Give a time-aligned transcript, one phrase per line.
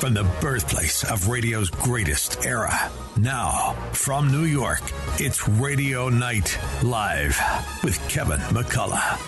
[0.00, 2.90] from the birthplace of radio's greatest era.
[3.18, 4.80] Now, from New York,
[5.18, 7.38] it's Radio Night Live
[7.84, 9.18] with Kevin McCullough.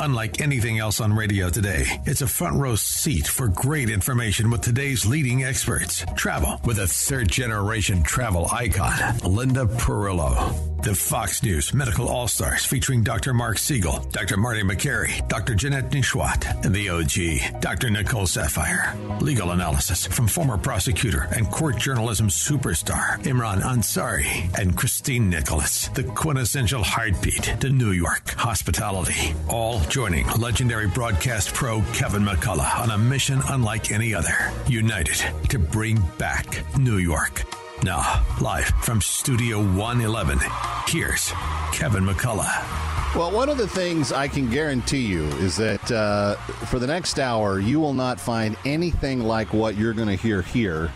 [0.00, 4.60] Unlike anything else on radio today, it's a front row seat for great information with
[4.60, 6.04] today's leading experts.
[6.14, 10.71] Travel with a third generation travel icon, Linda Perillo.
[10.82, 13.32] The Fox News Medical All Stars featuring Dr.
[13.32, 14.36] Mark Siegel, Dr.
[14.36, 15.54] Marty Makary, Dr.
[15.54, 17.88] Janette Nesheiwat, and the OG, Dr.
[17.88, 19.20] Nicole Saphier.
[19.20, 26.02] Legal analysis from former prosecutor and court journalism superstar Imran Ansari and Christine Nicholas, the
[26.02, 29.36] quintessential heartbeat to New York hospitality.
[29.48, 35.60] All joining legendary broadcast pro Kevin McCullough on a mission unlike any other, united to
[35.60, 37.44] bring back New York.
[37.84, 40.38] Now, live from Studio 111,
[40.86, 41.32] here's
[41.72, 43.16] Kevin McCullough.
[43.16, 46.36] Well, one of the things I can guarantee you is that uh,
[46.66, 50.42] for the next hour, you will not find anything like what you're going to hear
[50.42, 50.92] here.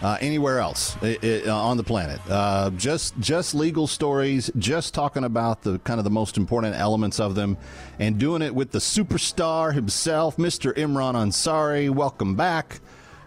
[0.00, 4.94] Uh, anywhere else it, it, uh, on the planet, uh, just just legal stories, just
[4.94, 7.56] talking about the kind of the most important elements of them,
[7.98, 10.72] and doing it with the superstar himself, Mr.
[10.74, 11.90] Imran Ansari.
[11.90, 12.78] Welcome back.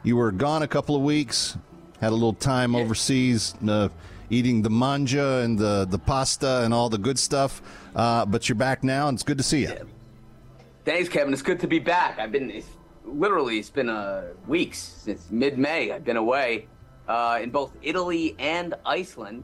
[0.02, 1.58] You were gone a couple of weeks.
[2.02, 3.90] Had a little time overseas uh,
[4.32, 7.62] eating the manja and the, the pasta and all the good stuff.
[7.96, 9.74] Uh, but you're back now, and it's good to see you.
[10.84, 11.32] Thanks, Kevin.
[11.32, 12.18] It's good to be back.
[12.18, 12.70] I've been it's,
[13.06, 15.92] literally it's been uh, weeks since mid-May.
[15.92, 16.68] I've been away
[17.08, 19.44] uh, in both Italy and Iceland.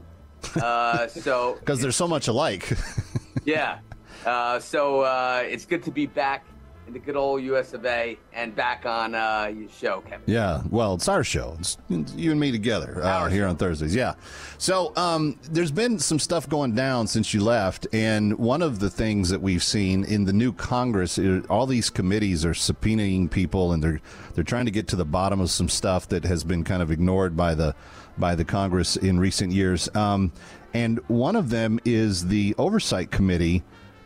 [0.60, 2.76] Uh, so because they're so much alike.
[3.44, 3.78] yeah.
[4.26, 6.44] Uh, so uh, it's good to be back
[6.92, 10.22] the good old US of A and back on uh, your show, Kevin.
[10.26, 11.56] Yeah, well, it's our show.
[11.58, 13.94] It's you and me together uh, here on Thursdays.
[13.94, 14.14] Yeah.
[14.58, 18.90] So um, there's been some stuff going down since you left, and one of the
[18.90, 23.82] things that we've seen in the new Congress, all these committees are subpoenaing people, and
[23.82, 24.00] they're
[24.34, 26.90] they're trying to get to the bottom of some stuff that has been kind of
[26.90, 27.74] ignored by the
[28.16, 29.88] by the Congress in recent years.
[29.94, 30.32] Um,
[30.74, 33.62] and one of them is the Oversight Committee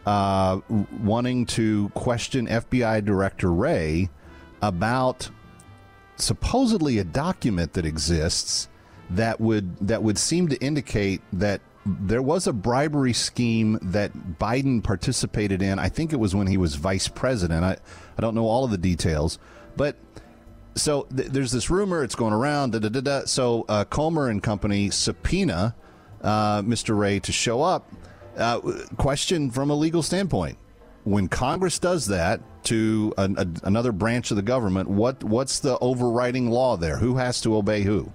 [0.06, 0.60] uh,
[1.00, 4.10] wanting to question FBI Director Wray
[4.60, 5.30] about
[6.16, 8.68] supposedly a document that exists
[9.10, 14.82] that would that would seem to indicate that there was a bribery scheme that Biden
[14.82, 15.78] participated in.
[15.78, 17.64] I think it was when he was vice president.
[17.64, 17.76] I,
[18.16, 19.38] I don't know all of the details,
[19.76, 19.96] but
[20.76, 22.72] so th- there's this rumor it's going around.
[22.72, 25.74] Da, da, da, so uh, Comer and company subpoena
[26.22, 26.96] uh, Mr.
[26.96, 27.90] Wray to show up
[28.36, 28.60] uh,
[28.96, 30.58] question from a legal standpoint:
[31.04, 35.78] When Congress does that to a, a, another branch of the government, what what's the
[35.78, 36.98] overriding law there?
[36.98, 38.12] Who has to obey who?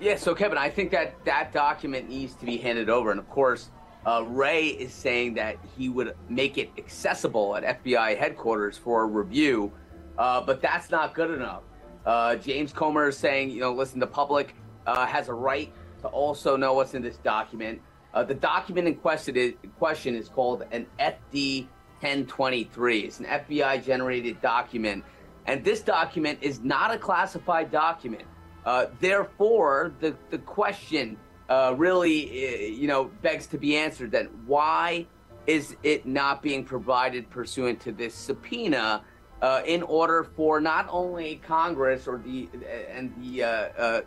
[0.00, 3.28] Yeah, so Kevin, I think that that document needs to be handed over, and of
[3.30, 3.70] course,
[4.04, 9.70] uh, Wray is saying that he would make it accessible at FBI headquarters for review,
[10.18, 11.62] uh, but that's not good enough.
[12.04, 14.56] Uh, James Comer is saying, you know, listen, the public
[14.86, 17.80] uh, has a right to also know what's in this document.
[18.14, 21.66] Uh, the document in question is, question is called an FD
[22.00, 23.00] 1023.
[23.00, 25.04] It's an FBI generated document.
[25.46, 28.24] And this document is not a classified document.
[28.64, 31.16] Uh, therefore, the, the question
[31.48, 35.06] uh, really, uh, you know, begs to be answered that why
[35.46, 39.02] is it not being provided pursuant to this subpoena
[39.40, 42.48] uh, in order for not only Congress or the
[42.88, 44.00] and the uh,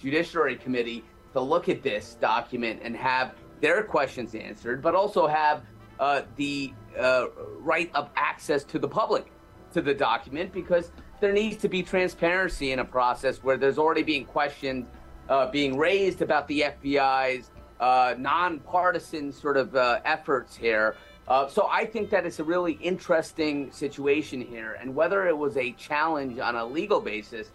[0.00, 5.62] Judiciary Committee to look at this document and have their questions answered, but also have
[5.98, 7.26] uh, the uh,
[7.60, 9.32] right of access to the public
[9.72, 10.90] to the document because
[11.20, 14.88] there needs to be transparency in a process where there's already being questions
[15.28, 20.96] uh, being raised about the FBI's uh, nonpartisan sort of uh, efforts here.
[21.28, 25.56] Uh, so I think that it's a really interesting situation here, and whether it was
[25.56, 27.52] a challenge on a legal basis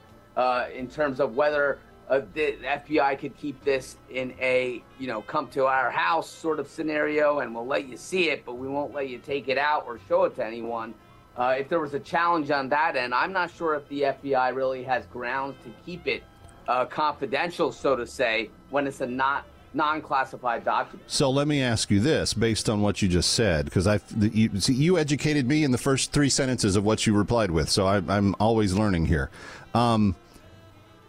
[0.73, 1.79] in terms of whether
[2.09, 6.59] uh, the FBI could keep this in a, you know, come to our house sort
[6.59, 9.57] of scenario and we'll let you see it, but we won't let you take it
[9.57, 10.93] out or show it to anyone.
[11.35, 14.55] Uh, if there was a challenge on that end, I'm not sure if the FBI
[14.55, 16.23] really has grounds to keep it
[16.67, 21.09] uh, confidential, so to say, when it's a not non-classified document.
[21.11, 24.59] So let me ask you this, based on what you just said, because I you,
[24.59, 27.85] see, you educated me in the first three sentences of what you replied with, so
[27.85, 29.29] I, am always learning here.
[29.75, 30.15] Um,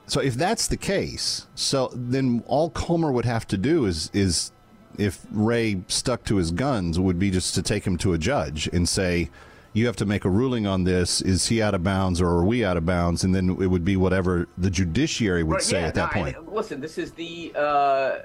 [0.08, 4.52] so if that's the case, so then all Comer would have to do is is
[4.96, 8.69] if Wray stuck to his guns would be just to take him to a judge
[8.72, 9.31] and say
[9.75, 12.44] you have to make a ruling on this is he out of bounds or are
[12.44, 15.81] we out of bounds and then it would be whatever the judiciary would right, say
[15.81, 16.37] yeah, at that no, point.
[16.37, 18.19] I, listen, this is the uh,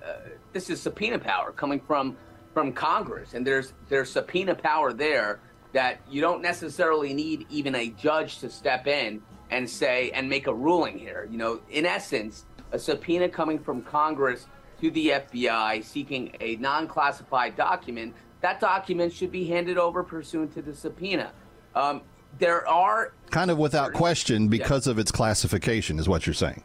[0.54, 2.16] this is subpoena power coming from
[2.54, 5.42] from Congress and there's there's subpoena power there
[5.74, 10.48] that you don't necessarily need even a judge to step in and say and make
[10.48, 11.28] a ruling here.
[11.30, 14.48] You know, in essence, a subpoena coming from Congress
[14.82, 20.54] to the FBI seeking a non classified document, that document should be handed over pursuant
[20.56, 21.32] to the subpoena.
[21.76, 22.02] Um,
[22.40, 23.14] there are.
[23.30, 24.92] Kind of without question because yeah.
[24.92, 26.64] of its classification, is what you're saying.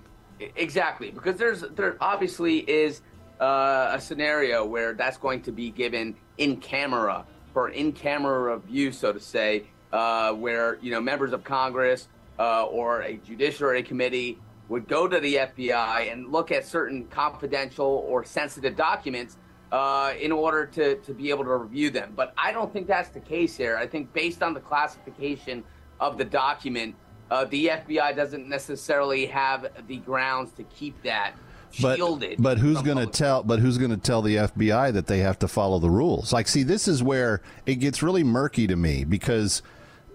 [0.57, 3.03] Exactly, because there's there obviously is
[3.41, 8.93] uh, a scenario where that's going to be given in camera for in camera review,
[8.93, 14.39] so to say, uh, where you know members of Congress uh, or a judiciary committee
[14.69, 19.39] would go to the FBI and look at certain confidential or sensitive documents
[19.73, 22.13] uh, in order to, to be able to review them.
[22.15, 23.77] But I don't think that's the case here.
[23.77, 25.65] I think based on the classification
[26.01, 26.95] of the document,
[27.31, 31.35] uh, the FBI doesn't necessarily have the grounds to keep that
[31.71, 32.37] shielded.
[32.39, 33.43] But, but who's going to tell?
[33.43, 36.33] But who's going to tell the FBI that they have to follow the rules?
[36.33, 39.63] Like, see, this is where it gets really murky to me because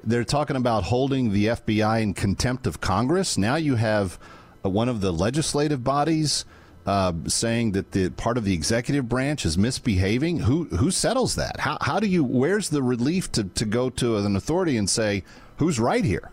[0.04, 3.38] they're talking about holding the FBI in contempt of Congress.
[3.38, 4.20] Now you have
[4.64, 6.46] uh, one of the legislative bodies
[6.86, 10.40] uh, saying that the part of the executive branch is misbehaving.
[10.40, 11.60] Who who settles that?
[11.60, 12.24] How how do you?
[12.24, 15.24] Where's the relief to to go to an authority and say
[15.58, 16.32] who's right here?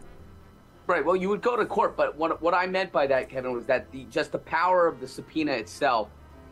[0.89, 1.05] Right.
[1.05, 3.67] Well, you would go to court, but what what I meant by that, Kevin, was
[3.67, 6.09] that the just the power of the subpoena itself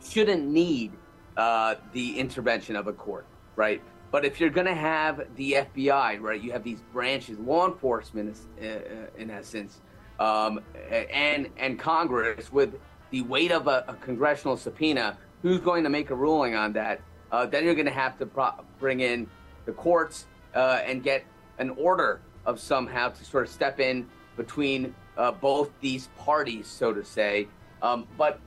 [0.09, 0.93] shouldn't need
[1.37, 3.27] uh, the intervention of a court,
[3.57, 3.83] right?
[4.11, 8.37] But if you're going to have the FBI, right, you have these branches, law enforcement,
[8.61, 8.79] uh, uh,
[9.19, 9.81] in essence,
[10.19, 10.61] um,
[10.91, 12.75] and and Congress with
[13.11, 15.17] the weight of a, a, congressional subpoena.
[15.43, 17.01] Who's going to make a ruling on that?
[17.31, 19.29] Uh, then you're going to have to pro- bring in
[19.67, 21.25] the courts uh, and get
[21.59, 26.93] an order of somehow to sort of step in between uh, both these parties, so
[26.93, 27.47] to say.
[27.83, 28.41] Um, but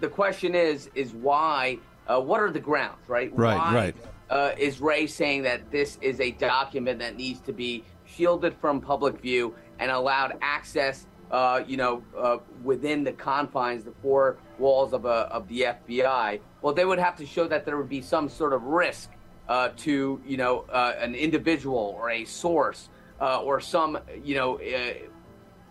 [0.00, 1.78] the question is, is why?
[2.06, 3.30] Uh, what are the grounds, right?
[3.36, 3.96] Right, why, right.
[4.30, 8.80] Uh, is Wray saying that this is a document that needs to be shielded from
[8.80, 14.92] public view and allowed access, uh, you know, uh, within the confines, the four walls
[14.92, 16.40] of, a, of the FBI?
[16.62, 19.10] Well, they would have to show that there would be some sort of risk
[19.48, 22.90] uh, to, you know, uh, an individual or a source
[23.20, 24.94] uh, or some, you know, uh,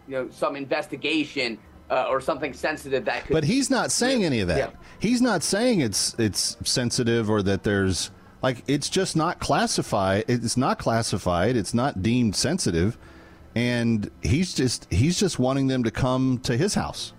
[0.07, 1.59] you know, some investigation
[1.89, 3.33] uh, or something sensitive that could.
[3.33, 4.57] But he's not saying any of that.
[4.57, 4.69] Yeah.
[4.99, 8.11] He's not saying it's it's sensitive or that there's
[8.41, 10.25] like it's just not classified.
[10.27, 11.55] It's not classified.
[11.55, 12.97] It's not deemed sensitive,
[13.55, 17.13] and he's just he's just wanting them to come to his house.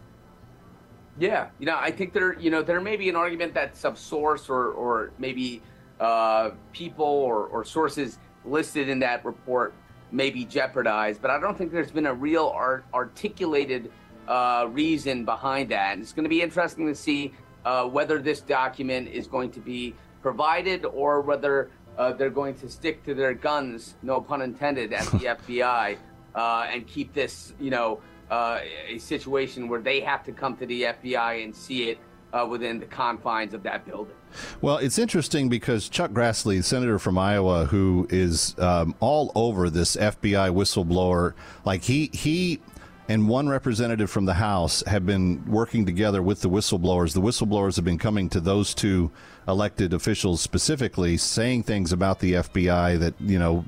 [1.19, 3.97] Yeah, you know, I think there, you know, there may be an argument that some
[3.97, 5.63] source or or maybe
[5.99, 9.75] uh, people or, or sources listed in that report
[10.13, 13.91] may be jeopardized, but I don't think there's been a real art- articulated
[14.27, 15.95] uh, reason behind that.
[15.95, 17.33] And it's going to be interesting to see
[17.65, 19.95] uh, whether this document is going to be
[20.29, 25.07] provided or whether uh, they're going to stick to their guns, no pun intended, at
[25.07, 25.97] the FBI
[26.35, 27.99] uh, and keep this, you know,
[28.31, 31.99] uh, a situation where they have to come to the FBI and see it
[32.35, 34.15] uh, within the confines of that building.
[34.61, 39.97] Well, it's interesting because Chuck Grassley, senator from Iowa, who is um, all over this
[39.97, 41.33] FBI whistleblower,
[41.65, 42.61] like he he
[43.09, 47.15] and one representative from the House have been working together with the whistleblowers.
[47.15, 49.11] The whistleblowers have been coming to those two
[49.49, 53.65] elected officials specifically, saying things about the FBI that you know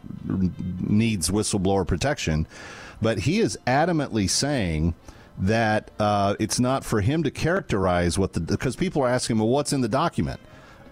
[0.81, 2.47] needs whistleblower protection.
[3.01, 4.95] But he is adamantly saying
[5.39, 9.49] that uh, it's not for him to characterize what the because people are asking, well,
[9.49, 10.39] what's in the document?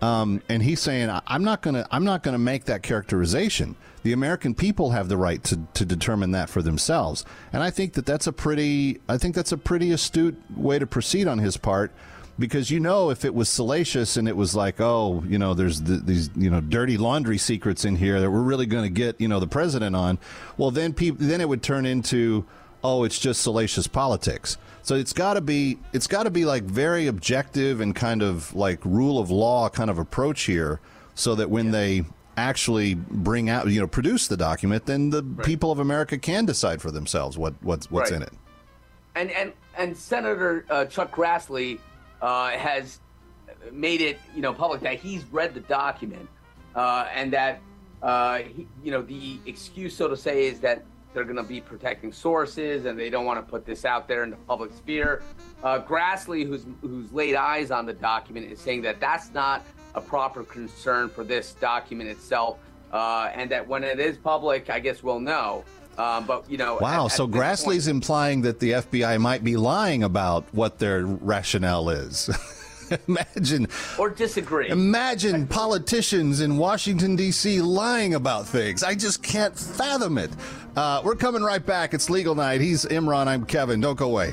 [0.01, 3.77] Um, and he's saying, I'm not to I'm not to make that characterization.
[4.03, 7.25] The American people have the right to, to determine that for themselves.
[7.53, 10.87] And I think that that's a pretty I think that's a pretty astute way to
[10.87, 11.93] proceed on his part
[12.39, 15.83] because you know if it was salacious and it was like oh you know there's
[15.83, 19.21] the, these you know dirty laundry secrets in here that we're really going to get
[19.21, 20.17] you know the president on
[20.57, 22.47] well then people then it would turn into
[22.83, 24.57] oh, it's just salacious politics.
[24.83, 28.55] So it's got to be it's got to be like very objective and kind of
[28.55, 30.81] like rule of law kind of approach here,
[31.15, 31.73] so that when yeah.
[31.73, 32.05] they
[32.39, 35.47] actually bring out you know produce the document, then the right.
[35.47, 38.19] people of America can decide for themselves what what's what's right.
[38.19, 38.33] in it.
[39.15, 41.79] And and and Senator uh, Chuck Grassley
[42.23, 43.01] uh, has
[43.73, 46.29] made it you know public that he's read the document
[46.75, 47.61] uh, and that
[48.03, 51.61] uh, he, you know the excuse so to say is that they're going to be
[51.61, 55.23] protecting sources and they don't want to put this out there in the public sphere.
[55.63, 59.65] Uh, Grassley, who's who's laid eyes on the document, is saying that that's not
[59.95, 62.59] a proper concern for this document itself,
[62.93, 65.65] uh, and that when it is public, I guess we'll know.
[65.99, 67.07] Um, but you know, wow.
[67.07, 71.05] At, so at Grassley's point, implying that the FBI might be lying about what their
[71.05, 72.31] rationale is.
[73.09, 73.67] imagine
[73.99, 74.69] or disagree.
[74.69, 77.61] Imagine politicians in Washington D.C.
[77.61, 78.83] lying about things.
[78.83, 80.31] I just can't fathom it.
[80.77, 81.95] Uh, we're coming right back.
[81.95, 82.61] It's legal night.
[82.61, 83.27] He's Imran.
[83.27, 83.81] I'm Kevin.
[83.81, 84.33] Don't go away.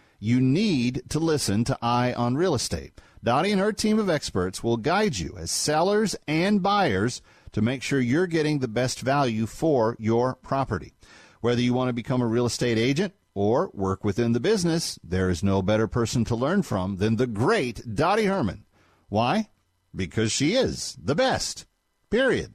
[0.21, 3.01] you need to listen to Eye on Real Estate.
[3.23, 7.23] Dottie and her team of experts will guide you as sellers and buyers
[7.53, 10.93] to make sure you're getting the best value for your property.
[11.41, 15.29] Whether you want to become a real estate agent or work within the business, there
[15.29, 18.63] is no better person to learn from than the great Dottie Herman.
[19.09, 19.49] Why?
[19.95, 21.65] Because she is the best.
[22.11, 22.53] Period.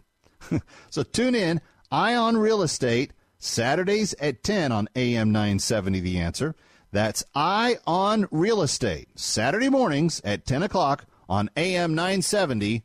[0.90, 6.54] so tune in, Eye on Real Estate, Saturdays at 10 on AM 970 The Answer.
[6.96, 12.84] That's Eye on Real Estate, Saturday mornings at 10 o'clock on AM 970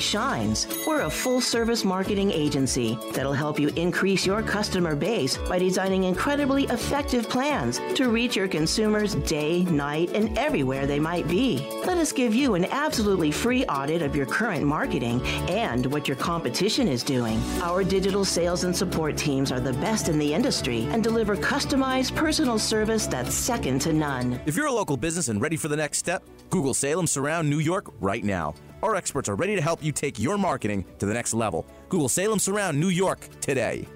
[0.00, 0.66] shines.
[0.86, 6.04] We're a full service marketing agency that'll help you increase your customer base by designing
[6.04, 11.66] incredibly effective plans to reach your consumers day, night, and everywhere they might be.
[11.84, 16.16] Let us give you an absolutely free audit of your current marketing and what your
[16.16, 17.40] competition is doing.
[17.60, 22.14] Our digital sales and support teams are the best in the industry and deliver customized
[22.16, 24.40] personal service that's second to none.
[24.46, 27.58] If you're a local business and ready for the next step, Google Salem Surround New
[27.58, 28.54] York right now.
[28.82, 31.66] Our experts are ready to help you take your marketing to the next level.
[31.88, 33.86] Google Salem Surround New York today.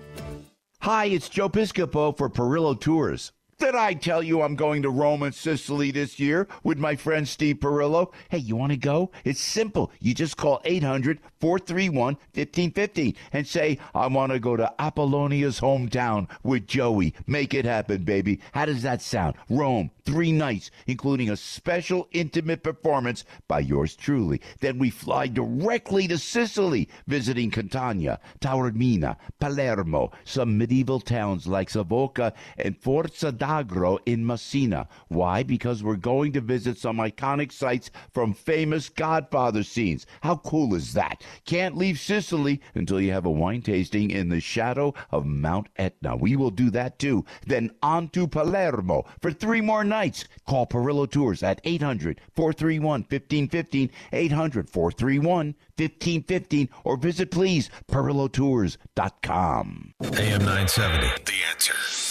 [0.81, 3.33] Hi, it's Joe Piscopo for Perillo Tours.
[3.64, 7.26] Did I tell you I'm going to Rome and Sicily this year with my friend
[7.26, 8.12] Steve Perillo?
[8.28, 9.11] Hey, you want to go?
[9.25, 9.90] It's simple.
[10.00, 16.28] You just call 800 431 1550 and say, I want to go to Apollonia's hometown
[16.42, 17.14] with Joey.
[17.26, 18.40] Make it happen, baby.
[18.52, 19.35] How does that sound?
[19.49, 24.42] Rome, three nights, including a special intimate performance by yours truly.
[24.61, 32.35] Then we fly directly to Sicily, visiting Catania, Taormina, Palermo, some medieval towns like Savoca
[32.59, 34.89] and Forza d'Agro in Messina.
[35.09, 35.45] Why?
[35.45, 40.07] Because we're going to visit some iconic sites from famous Godfather scenes.
[40.23, 41.23] How cool is that?
[41.45, 46.17] Can't leave Sicily until you have a wine tasting in the shadow of Mount Etna.
[46.17, 47.25] We will do that too.
[47.47, 50.25] Then on to Palermo for three more nights.
[50.49, 59.95] Call Perillo Tours at 800 431 1515, 800 431 1515, or visit please perillotours.com.
[60.03, 62.04] AM 970, The Answer.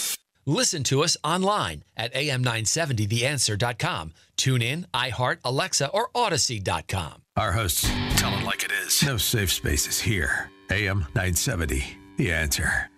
[0.46, 4.12] Listen to us online at am970theanswer.com.
[4.36, 7.22] Tune in, iHeart, Alexa, or Audacy.com.
[7.36, 9.02] Our hosts tell it like it is.
[9.02, 10.50] No safe spaces here.
[10.70, 11.84] AM 970,
[12.16, 12.90] The Answer.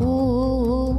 [0.00, 0.94] Ooh,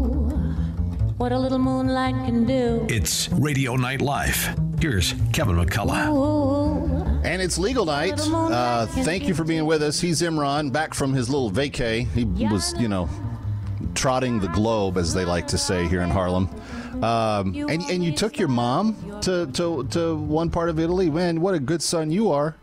[1.18, 2.86] what a little moonlight can do.
[2.90, 4.58] It's Radio Night Live.
[4.80, 6.14] Here's Kevin McCullough.
[6.14, 6.67] Ooh.
[7.28, 8.14] And it's legal night.
[8.22, 10.00] Uh, thank you for being with us.
[10.00, 12.08] He's Imran, back from his little vacay.
[12.14, 13.10] He was, you know,
[13.96, 16.48] trotting the globe, as they like to say here in Harlem.
[17.04, 21.10] Um, and, and you took your mom to, to, to one part of Italy.
[21.10, 22.56] Man, what a good son you are.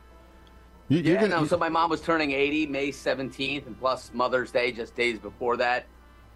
[0.89, 4.51] You, Yeah, gonna- no, so my mom was turning 80 May 17th, and plus Mother's
[4.51, 5.85] Day just days before that.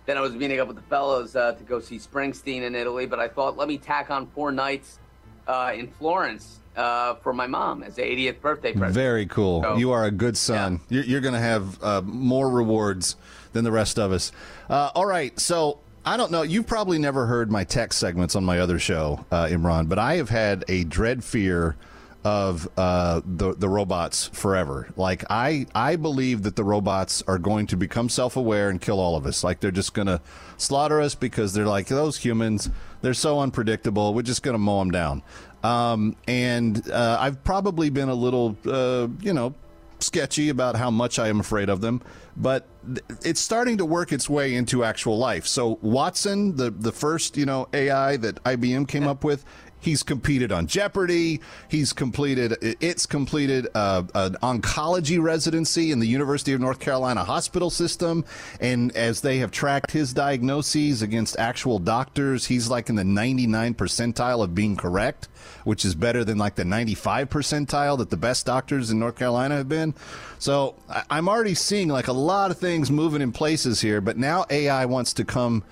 [0.05, 3.07] Then I was meeting up with the fellows uh, to go see Springsteen in Italy,
[3.07, 4.99] but I thought, let me tack on four nights
[5.47, 8.95] uh, in Florence uh, for my mom as the 80th birthday present.
[8.95, 9.63] Very cool.
[9.63, 10.81] So- you are a good son.
[10.89, 13.17] You're, you're going to have uh, more rewards
[13.53, 14.31] than the rest of us.
[14.71, 15.39] Uh, all right.
[15.39, 16.43] So I don't know.
[16.43, 20.15] You've probably never heard my tech segments on my other show, uh, Imran, but I
[20.17, 21.77] have had a dread fear
[22.25, 24.89] of uh, the the robots forever.
[24.97, 28.99] Like I I believe that the robots are going to become self aware and kill
[29.01, 29.45] all of us.
[29.45, 30.21] Like they're just going to
[30.57, 32.71] slaughter us because they're like those humans.
[33.03, 34.15] They're so unpredictable.
[34.15, 35.23] We're just going to mow them down.
[35.69, 39.55] Um, and uh, I've probably been a little, uh, you know,
[39.99, 42.01] sketchy about how much I am afraid of them,
[42.37, 45.47] but th- it's starting to work its way into actual life.
[45.47, 49.45] So Watson, the the first you know AI that IBM came up with,
[49.81, 51.41] He's competed on Jeopardy.
[51.69, 57.71] He's completed, it's completed uh, an oncology residency in the University of North Carolina hospital
[57.71, 58.25] system.
[58.61, 63.75] And as they have tracked his diagnoses against actual doctors, he's like in the 99
[63.75, 65.29] percentile of being correct,
[65.65, 69.57] which is better than like the 95 percentile that the best doctors in North Carolina
[69.57, 69.95] have been.
[70.41, 70.75] So
[71.09, 74.87] I'm already seeing like a lot of things moving in places here, but now AI
[74.87, 75.63] wants to come.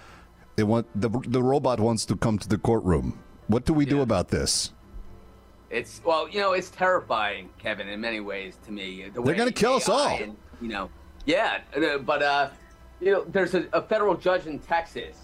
[0.54, 3.18] They want the the robot wants to come to the courtroom
[3.48, 3.90] what do we yeah.
[3.90, 4.72] do about this?
[5.70, 9.08] It's well, you know, it's terrifying, Kevin, in many ways to me.
[9.12, 10.08] The They're going to kill AI us all.
[10.08, 10.90] And, you know,
[11.24, 11.60] yeah,
[12.04, 12.50] but uh,
[13.00, 15.16] you know, there's a, a federal judge in Texas.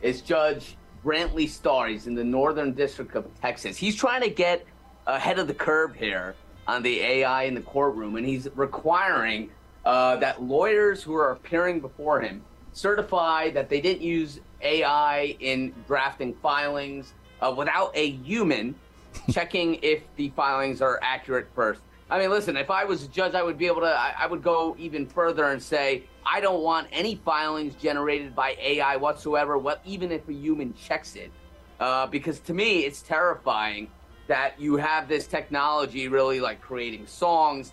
[0.00, 1.88] It's Judge Brantley Starr.
[1.88, 3.76] He's in the Northern District of Texas.
[3.76, 4.64] He's trying to get
[5.06, 6.34] ahead of the curve here
[6.66, 9.50] on the AI in the courtroom, and he's requiring
[9.84, 15.74] uh, that lawyers who are appearing before him certify that they didn't use AI in
[15.86, 18.74] drafting filings uh, without a human
[19.30, 21.80] checking if the filings are accurate first.
[22.10, 24.26] I mean, listen, if I was a judge, I would be able to, I, I,
[24.26, 29.56] would go even further and say, I don't want any filings generated by AI whatsoever,
[29.58, 31.30] what, even if a human checks it.
[31.78, 33.88] Uh, because to me, it's terrifying
[34.26, 37.72] that you have this technology really like creating songs,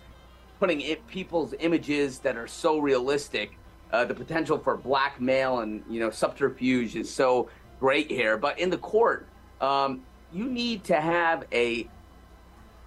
[0.60, 3.58] putting it, people's images that are so realistic.
[3.92, 7.48] Uh, the potential for blackmail and, you know, subterfuge is so
[7.80, 8.36] great here.
[8.36, 9.26] But in the court,
[9.60, 11.88] um, you need to have a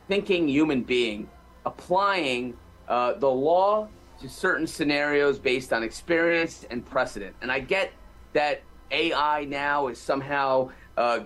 [0.08, 1.30] thinking human being
[1.66, 2.56] applying
[2.88, 3.88] uh, the law
[4.20, 7.36] to certain scenarios based on experience and precedent.
[7.42, 7.92] And I get
[8.34, 8.62] that
[8.92, 11.22] AI now is somehow uh,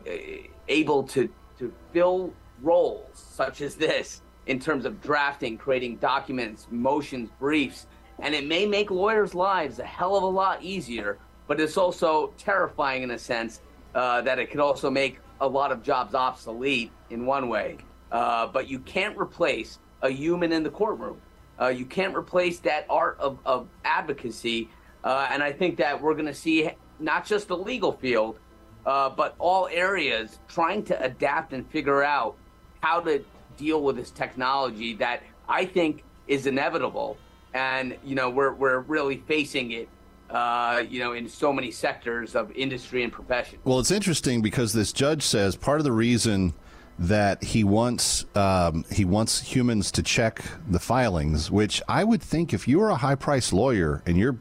[0.68, 7.30] able to, to fill roles such as this in terms of drafting, creating documents, motions,
[7.40, 7.88] briefs.
[8.20, 12.34] And it may make lawyers' lives a hell of a lot easier, but it's also
[12.38, 13.62] terrifying in a sense
[13.94, 17.78] uh, that it could also make a lot of jobs obsolete in one way,
[18.12, 21.20] uh, but you can't replace a human in the courtroom.
[21.60, 24.70] Uh, you can't replace that art of, of advocacy.
[25.04, 28.40] Uh, and I think that we're going to see not just the legal field,
[28.86, 32.36] uh, but all areas trying to adapt and figure out
[32.82, 33.24] how to
[33.58, 37.18] deal with this technology that I think is inevitable.
[37.54, 39.88] And, you know, we're, we're really facing it
[40.30, 43.60] uh, you know, in so many sectors of industry and profession.
[43.64, 46.54] Well, it's interesting because this judge says part of the reason
[46.98, 52.54] that he wants um, he wants humans to check the filings, which I would think
[52.54, 54.38] if you are a high priced lawyer and you're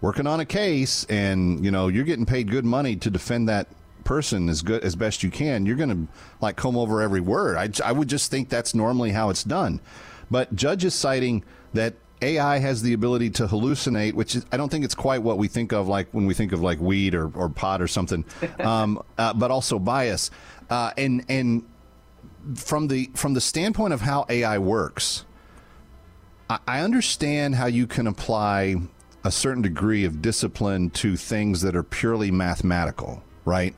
[0.00, 3.68] working on a case and you know you're getting paid good money to defend that
[4.04, 7.56] person as good as best you can, you're going to like comb over every word.
[7.56, 9.80] I, I would just think that's normally how it's done.
[10.30, 14.68] But judge is citing that AI has the ability to hallucinate, which is, I don't
[14.68, 17.30] think it's quite what we think of like when we think of like weed or,
[17.34, 18.24] or pot or something,
[18.60, 20.30] um, uh, but also bias.
[20.70, 21.64] Uh, and and
[22.54, 25.24] from the from the standpoint of how AI works,
[26.48, 28.76] I, I understand how you can apply
[29.24, 33.74] a certain degree of discipline to things that are purely mathematical, right?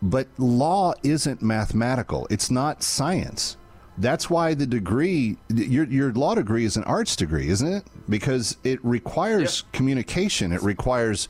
[0.00, 2.26] But law isn't mathematical.
[2.30, 3.56] It's not science
[3.98, 7.84] that's why the degree your your law degree is an arts degree, isn't it?
[8.08, 11.28] Because it requires communication, it requires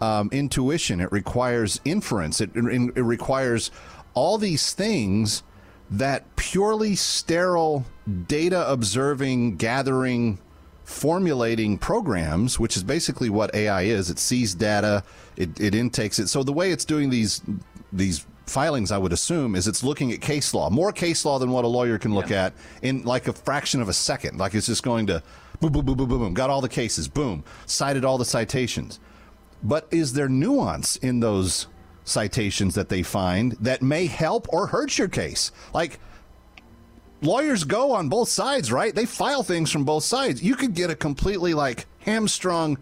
[0.00, 3.70] um, intuition, it requires inference, it, it, it requires
[4.14, 5.42] all these things
[5.90, 7.84] that purely sterile
[8.26, 10.38] data observing, gathering,
[10.84, 14.10] formulating programs, which is basically what AI is.
[14.10, 15.02] It sees data,
[15.36, 16.28] it, it intakes it.
[16.28, 17.42] So the way it's doing these
[17.92, 21.50] these filings, I would assume, is it's looking at case law, more case law than
[21.50, 22.46] what a lawyer can look yeah.
[22.46, 22.52] at
[22.82, 24.38] in like a fraction of a second.
[24.38, 25.22] Like it's just going to
[25.60, 29.00] boom, boom, boom, boom, boom, boom, got all the cases, boom, cited all the citations.
[29.62, 31.68] But is there nuance in those
[32.04, 35.52] citations that they find that may help or hurt your case?
[35.72, 35.98] Like,
[37.22, 38.94] lawyers go on both sides, right?
[38.94, 40.42] They file things from both sides.
[40.42, 42.76] You could get a completely like hamstrung,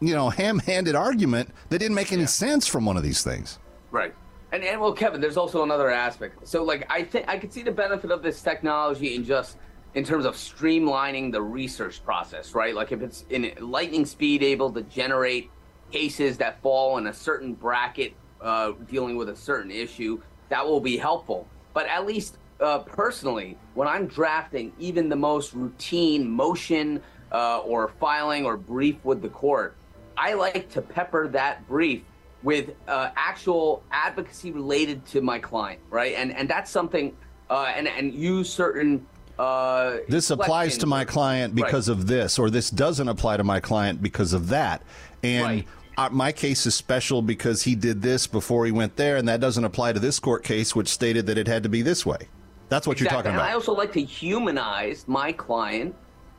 [0.00, 2.28] you know, ham handed argument that didn't make any yeah.
[2.28, 3.58] sense from one of these things.
[3.90, 4.14] Right.
[4.52, 6.46] And, and well, Kevin, there's also another aspect.
[6.46, 9.56] So, like, I think I could see the benefit of this technology in just
[9.94, 12.74] in terms of streamlining the research process, right?
[12.74, 15.50] Like, if it's in lightning speed, able to generate
[15.92, 20.80] cases that fall in a certain bracket, uh, dealing with a certain issue, that will
[20.80, 21.46] be helpful.
[21.72, 27.88] But at least uh, personally, when I'm drafting even the most routine motion uh, or
[28.00, 29.76] filing or brief with the court,
[30.16, 32.02] I like to pepper that brief
[32.42, 36.14] with uh, actual advocacy related to my client, right?
[36.14, 37.16] And and that's something,
[37.48, 39.06] uh, and and use certain
[39.40, 41.98] Uh, this applies to my client because right.
[41.98, 44.82] of this, or this doesn't apply to my client because of that.
[45.22, 45.66] And right.
[45.96, 49.40] uh, my case is special because he did this before he went there, and that
[49.40, 52.28] doesn't apply to this court case, which stated that it had to be this way.
[52.68, 53.16] That's what exactly.
[53.16, 53.44] you're talking about.
[53.46, 55.94] And I also like to humanize my client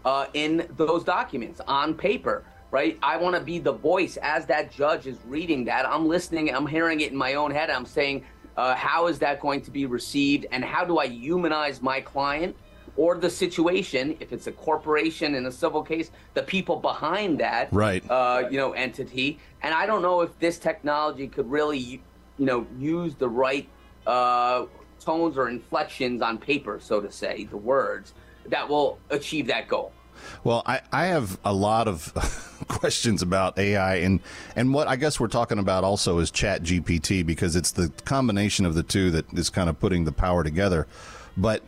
[0.05, 2.97] uh, in those documents on paper, right?
[3.03, 5.87] I want to be the voice as that judge is reading that.
[5.87, 7.69] I'm listening, I'm hearing it in my own head.
[7.69, 8.23] I'm saying,
[8.57, 12.55] uh, how is that going to be received, and how do I humanize my client?
[12.97, 17.69] or the situation, if it's a corporation in a civil case, the people behind that,
[17.71, 18.03] right?
[18.09, 19.39] Uh, you know, entity.
[19.63, 22.01] And I don't know if this technology could really, you
[22.37, 23.67] know, use the right
[24.05, 24.65] uh,
[24.99, 28.13] tones or inflections on paper, so to say, the words
[28.47, 29.93] that will achieve that goal.
[30.43, 32.13] Well, I, I have a lot of
[32.67, 34.19] questions about AI and
[34.55, 38.65] and what I guess we're talking about also is Chat GPT because it's the combination
[38.65, 40.87] of the two that is kind of putting the power together.
[41.37, 41.63] But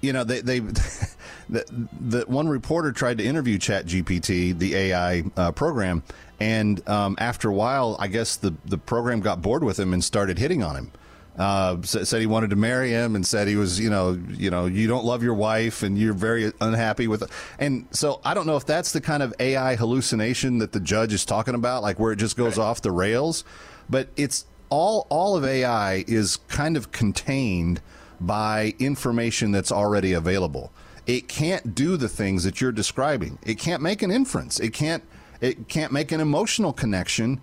[0.00, 0.58] you know, they, they
[1.48, 6.02] the, the one reporter tried to interview Chat GPT, the AI uh, program,
[6.40, 10.02] and um, after a while, I guess the the program got bored with him and
[10.02, 10.92] started hitting on him.
[11.36, 14.66] Uh, said he wanted to marry him and said he was, you know, you know,
[14.66, 17.30] you don't love your wife and you're very unhappy with it.
[17.58, 21.14] And so I don't know if that's the kind of AI hallucination that the judge
[21.14, 22.64] is talking about, like where it just goes right.
[22.64, 23.44] off the rails.
[23.88, 27.80] But it's all all of AI is kind of contained
[28.20, 30.72] by information that's already available.
[31.06, 33.38] It can't do the things that you're describing.
[33.42, 34.60] It can't make an inference.
[34.60, 35.02] It can't
[35.40, 37.40] it can't make an emotional connection.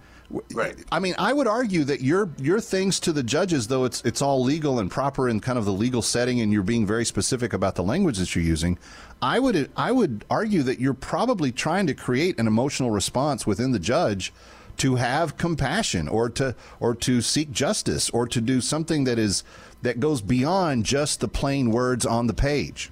[0.54, 0.76] Right.
[0.92, 4.22] I mean, I would argue that your your things to the judges, though it's it's
[4.22, 7.52] all legal and proper in kind of the legal setting, and you're being very specific
[7.52, 8.78] about the language that you're using.
[9.24, 13.72] I would I would argue that you're probably trying to create an emotional response within
[13.72, 14.32] the judge
[14.78, 19.44] to have compassion or to or to seek justice or to do something that is
[19.82, 22.92] that goes beyond just the plain words on the page.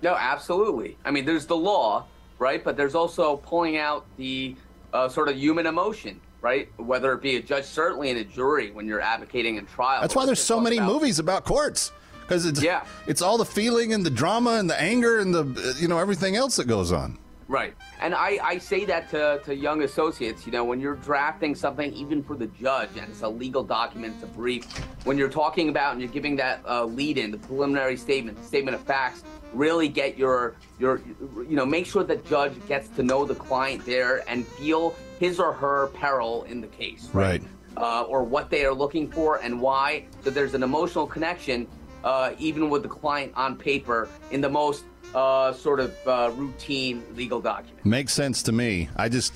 [0.00, 0.96] No, absolutely.
[1.04, 2.06] I mean, there's the law,
[2.38, 2.64] right?
[2.64, 4.56] But there's also pulling out the
[4.92, 6.68] uh, sort of human emotion, right?
[6.76, 10.00] Whether it be a judge, certainly in a jury when you're advocating in trial.
[10.00, 10.92] That's why there's so many about.
[10.92, 12.84] movies about courts because it's yeah.
[13.06, 16.36] it's all the feeling and the drama and the anger and the you know everything
[16.36, 17.18] else that goes on.
[17.52, 17.74] Right.
[18.00, 21.92] And I, I say that to, to young associates, you know, when you're drafting something,
[21.92, 24.64] even for the judge, and it's a legal document, it's a brief,
[25.04, 28.44] when you're talking about and you're giving that uh, lead in, the preliminary statement, the
[28.44, 31.02] statement of facts, really get your, your,
[31.36, 35.38] you know, make sure the judge gets to know the client there and feel his
[35.38, 37.10] or her peril in the case.
[37.12, 37.42] Right.
[37.42, 37.50] right.
[37.76, 40.06] Uh, or what they are looking for and why.
[40.24, 41.66] So there's an emotional connection,
[42.02, 47.02] uh, even with the client on paper, in the most uh, sort of uh, routine
[47.14, 47.84] legal document.
[47.84, 48.88] Makes sense to me.
[48.96, 49.32] I just.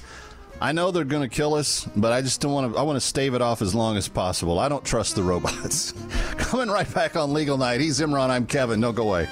[0.58, 2.78] I know they're going to kill us, but I just don't want to.
[2.78, 4.58] I want to stave it off as long as possible.
[4.58, 5.92] I don't trust the robots.
[6.38, 7.80] Coming right back on Legal Night.
[7.80, 8.30] He's Imran.
[8.30, 8.80] I'm Kevin.
[8.80, 9.28] Don't go away.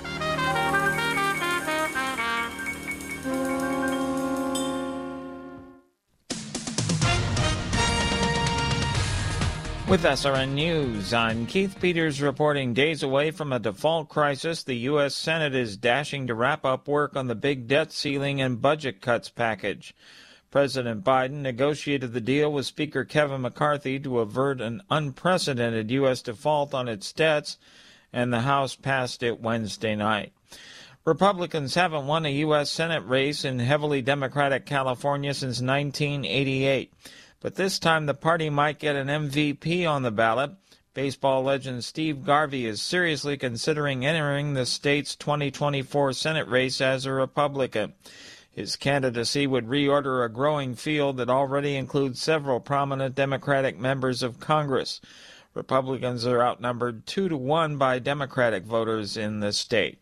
[9.94, 14.64] With SRN News, I'm Keith Peters reporting days away from a default crisis.
[14.64, 15.14] The U.S.
[15.14, 19.28] Senate is dashing to wrap up work on the big debt ceiling and budget cuts
[19.28, 19.94] package.
[20.50, 26.22] President Biden negotiated the deal with Speaker Kevin McCarthy to avert an unprecedented U.S.
[26.22, 27.56] default on its debts,
[28.12, 30.32] and the House passed it Wednesday night.
[31.04, 32.68] Republicans haven't won a U.S.
[32.68, 36.92] Senate race in heavily Democratic California since 1988.
[37.44, 40.52] But this time the party might get an MVP on the ballot.
[40.94, 47.12] Baseball legend Steve Garvey is seriously considering entering the state's 2024 Senate race as a
[47.12, 47.92] Republican.
[48.50, 54.40] His candidacy would reorder a growing field that already includes several prominent Democratic members of
[54.40, 55.02] Congress.
[55.52, 59.98] Republicans are outnumbered two to one by Democratic voters in the state.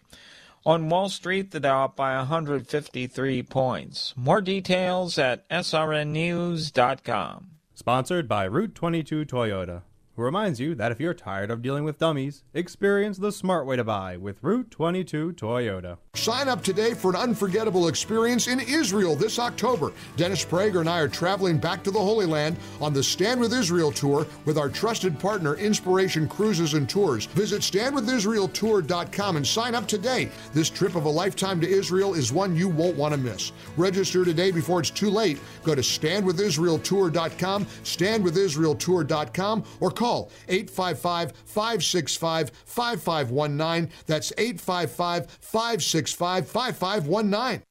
[0.64, 4.14] On Wall Street, the Dow up by 153 points.
[4.16, 7.48] More details at srnnews.com.
[7.74, 9.82] Sponsored by Route 22 Toyota
[10.16, 13.76] who reminds you that if you're tired of dealing with dummies, experience the smart way
[13.76, 15.98] to buy with Route 22 Toyota.
[16.14, 19.92] Sign up today for an unforgettable experience in Israel this October.
[20.16, 23.54] Dennis Prager and I are traveling back to the Holy Land on the Stand with
[23.54, 27.24] Israel tour with our trusted partner Inspiration Cruises and Tours.
[27.26, 30.28] Visit standwithisraeltour.com and sign up today.
[30.52, 33.52] This trip of a lifetime to Israel is one you won't want to miss.
[33.76, 35.38] Register today before it's too late.
[35.64, 43.90] Go to standwithisraeltour.com, standwithisraeltour.com, or Call 855 565 5519.
[44.06, 47.62] That's 855 565 5519.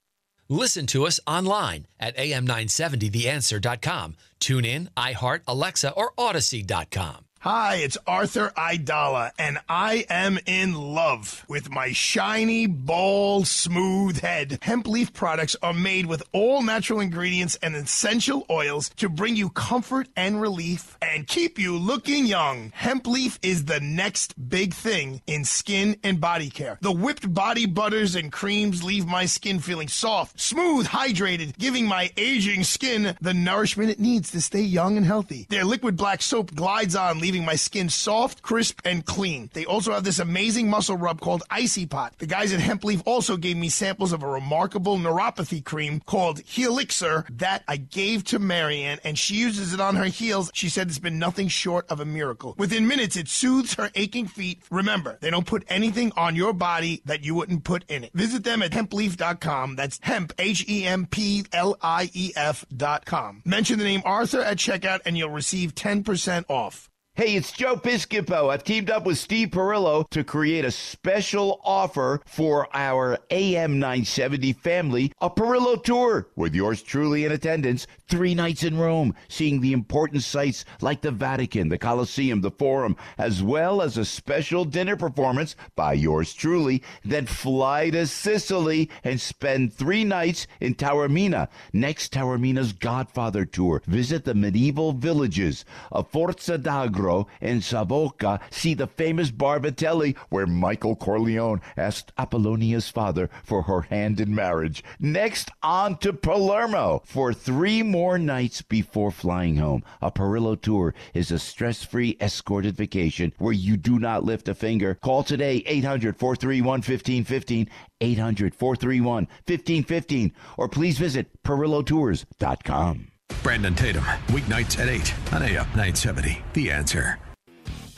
[0.48, 4.15] Listen to us online at am970theanswer.com.
[4.39, 7.26] Tune in, iHeart, Alexa, or Audacy.com.
[7.43, 14.60] Hi, it's Arthur Aidala, and I am in love with my shiny, bald, smooth head.
[14.62, 19.49] Hemp leaf products are made with all natural ingredients and essential oils to bring you
[19.49, 22.71] comfort and relief and keep you looking young.
[22.75, 26.77] Hemp leaf is the next big thing in skin and body care.
[26.82, 32.12] The whipped body butters and creams leave my skin feeling soft, smooth, hydrated, giving my
[32.17, 35.47] aging skin the nourishment it needs to stay young and healthy.
[35.49, 39.50] Their liquid black soap glides on, leaving leaving my skin soft, crisp, and clean.
[39.54, 42.13] They also have this amazing muscle rub called Icy Pot.
[42.17, 46.44] The guys at Hemp Leaf also gave me samples of a remarkable neuropathy cream called
[46.44, 50.52] Helixer that I gave to Marianne, and she uses it on her heels.
[50.54, 52.54] She said it's been nothing short of a miracle.
[52.58, 54.62] Within minutes, it soothes her aching feet.
[54.70, 58.12] Remember, they don't put anything on your body that you wouldn't put in it.
[58.13, 59.78] Visit them at hempleaf.com.
[59.78, 63.44] That's hemp, H E M P L I E F.com.
[63.46, 66.90] Mention the name Arthur at checkout, and you'll receive 10% off.
[67.13, 68.50] Hey, it's Joe Piscopo.
[68.50, 74.54] I've teamed up with Steve Perillo to create a special offer for our AM 970
[74.54, 79.74] family, a Perillo tour with yours truly in attendance, three nights in Rome, seeing the
[79.74, 84.95] important sites like the Vatican, the Colosseum, the Forum, as well as a special dinner
[84.95, 86.82] performance by yours truly.
[87.04, 91.50] Then fly to Sicily and spend three nights in Taormina.
[91.74, 93.82] Next, Taormina's Godfather tour.
[93.86, 97.02] Visit the medieval villages of Forza d'Agro
[97.39, 103.82] in Savoca, see the famous Bar Vitelli, where Michael Corleone asked Apollonia's father for her
[103.82, 104.84] hand in marriage.
[105.00, 109.84] Next, on to Palermo for three more nights before flying home.
[110.02, 114.56] A Perillo tour is a stress free escorted vacation where you do not lift a
[114.56, 114.95] finger.
[115.02, 117.69] Call today 800 431 1515,
[118.00, 123.11] 800 431 1515, or please visit PerilloTours.com.
[123.43, 126.41] Brandon Tatum, weeknights at 8 on AM 970.
[126.54, 127.17] The answer.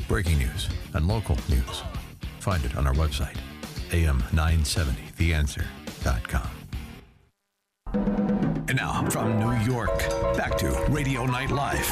[0.07, 1.83] Breaking news and local news.
[2.39, 3.35] Find it on our website,
[3.89, 6.49] am970theanswer.com.
[8.67, 9.97] And now, from New York,
[10.35, 11.89] back to Radio Night Live.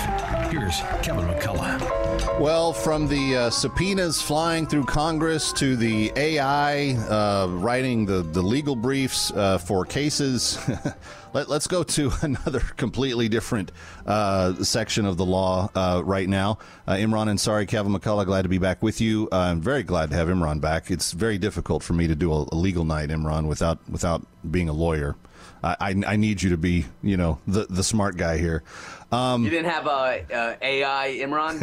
[0.51, 2.37] Here's Kevin McCullough.
[2.41, 8.41] Well, from the uh, subpoenas flying through Congress to the AI uh, writing the, the
[8.41, 10.59] legal briefs uh, for cases,
[11.33, 13.71] let, us go to another completely different
[14.05, 16.57] uh, section of the law uh, right now.
[16.85, 19.29] Uh, Imran Ansari, Kevin McCullough, glad to be back with you.
[19.31, 20.91] I'm very glad to have Imran back.
[20.91, 24.67] It's very difficult for me to do a, a legal night, Imran, without without being
[24.67, 25.15] a lawyer.
[25.63, 28.63] I, I need you to be, you know, the the smart guy here.
[29.11, 31.61] Um, you didn't have a, a AI Imran.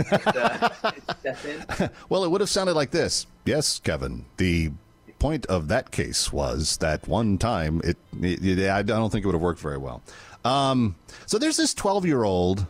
[1.81, 3.27] uh, well, it would have sounded like this.
[3.45, 4.25] Yes, Kevin.
[4.37, 4.71] The
[5.19, 9.27] point of that case was that one time it, it, it I don't think it
[9.27, 10.03] would have worked very well.
[10.45, 10.95] Um,
[11.27, 12.67] so there's this 12 year old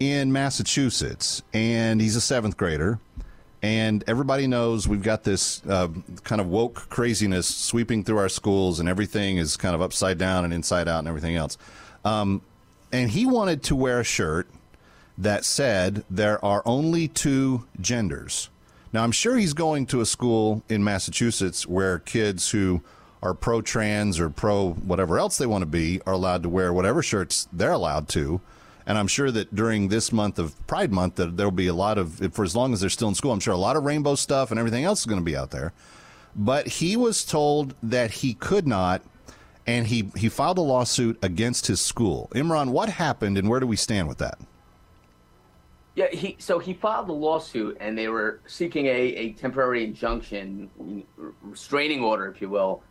[0.00, 2.98] in Massachusetts, and he's a seventh grader,
[3.66, 5.88] and everybody knows we've got this uh,
[6.22, 10.44] kind of woke craziness sweeping through our schools, and everything is kind of upside down
[10.44, 11.58] and inside out and everything else.
[12.04, 12.42] Um,
[12.92, 14.48] and he wanted to wear a shirt
[15.18, 18.50] that said there are only two genders.
[18.92, 22.82] Now, I'm sure he's going to a school in Massachusetts where kids who
[23.20, 26.72] are pro trans or pro whatever else they want to be are allowed to wear
[26.72, 28.40] whatever shirts they're allowed to.
[28.86, 31.98] And I'm sure that during this month of Pride Month, that there'll be a lot
[31.98, 34.14] of, for as long as they're still in school, I'm sure a lot of rainbow
[34.14, 35.72] stuff and everything else is going to be out there.
[36.36, 39.02] But he was told that he could not,
[39.66, 42.30] and he, he filed a lawsuit against his school.
[42.32, 44.38] Imran, what happened and where do we stand with that?
[45.96, 50.68] Yeah, he so he filed a lawsuit, and they were seeking a, a temporary injunction,
[51.40, 52.82] restraining order, if you will,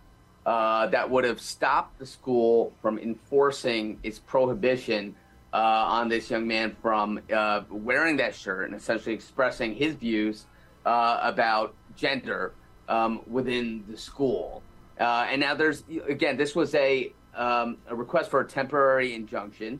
[0.48, 5.16] uh, that would have stopped the school from enforcing its prohibition
[5.56, 10.48] uh, on this young man from uh, wearing that shirt and essentially expressing his views
[10.86, 12.52] uh, about gender
[12.90, 14.62] um, within the school.
[15.00, 19.80] Uh, and now there's again, this was a um, a request for a temporary injunction.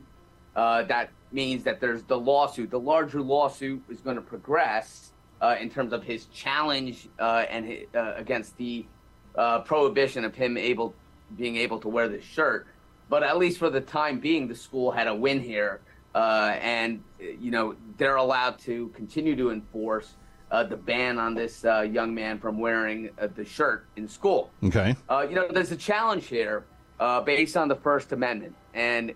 [0.54, 2.70] Uh, that means that there's the lawsuit.
[2.70, 5.12] The larger lawsuit is going to progress
[5.42, 8.86] uh, in terms of his challenge and against the
[9.34, 10.94] prohibition of him able
[11.36, 12.66] being able to wear this shirt.
[13.08, 15.80] But at least for the time being, the school had a win here,
[16.14, 20.14] uh, and you know they're allowed to continue to enforce
[20.50, 24.50] uh, the ban on this uh, young man from wearing uh, the shirt in school.
[24.64, 24.96] Okay.
[25.08, 26.64] Uh, you know, there's a challenge here
[27.00, 29.14] uh, based on the First Amendment, and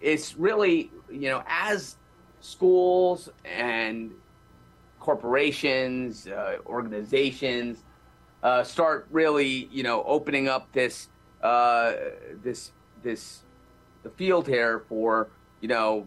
[0.00, 1.96] it's really you know as
[2.40, 4.12] schools and
[5.00, 6.28] corporations,
[6.66, 7.82] organizations
[8.62, 11.08] start really you know opening up this
[11.42, 11.92] uh,
[12.42, 12.72] this
[13.02, 13.42] this
[14.02, 15.28] the field here for
[15.60, 16.06] you know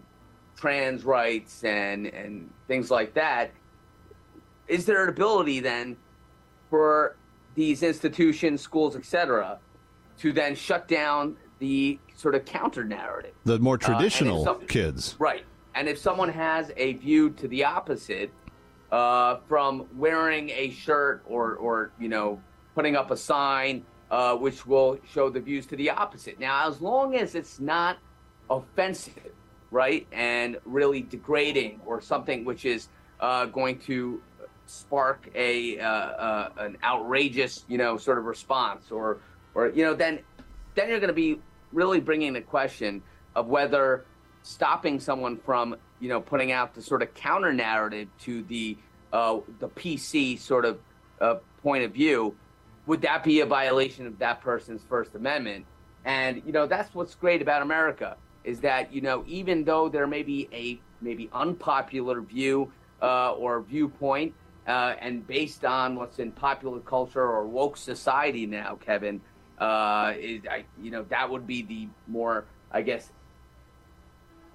[0.56, 3.50] trans rights and and things like that,
[4.68, 5.96] is there an ability then
[6.70, 7.16] for
[7.54, 9.58] these institutions, schools, etc.,
[10.18, 13.34] to then shut down the sort of counter narrative?
[13.44, 15.16] The more Uh, traditional some- kids.
[15.18, 15.44] Right.
[15.74, 18.30] And if someone has a view to the opposite,
[18.90, 22.40] uh, from wearing a shirt or, or you know,
[22.74, 26.38] putting up a sign uh, which will show the views to the opposite.
[26.38, 27.96] Now, as long as it's not
[28.50, 29.32] offensive,
[29.70, 34.22] right, and really degrading or something which is uh, going to
[34.66, 39.20] spark a uh, uh, an outrageous, you know, sort of response, or
[39.54, 40.20] or you know, then
[40.74, 41.40] then you're going to be
[41.72, 43.02] really bringing the question
[43.34, 44.04] of whether
[44.42, 48.76] stopping someone from you know putting out the sort of counter narrative to the
[49.14, 50.78] uh, the PC sort of
[51.22, 52.34] uh, point of view
[52.86, 55.66] would that be a violation of that person's First Amendment?
[56.04, 60.06] And you know that's what's great about America is that you know even though there
[60.06, 64.34] may be a maybe unpopular view uh, or viewpoint,
[64.66, 69.20] uh, and based on what's in popular culture or woke society now, Kevin,
[69.58, 73.12] uh, is, I, you know that would be the more I guess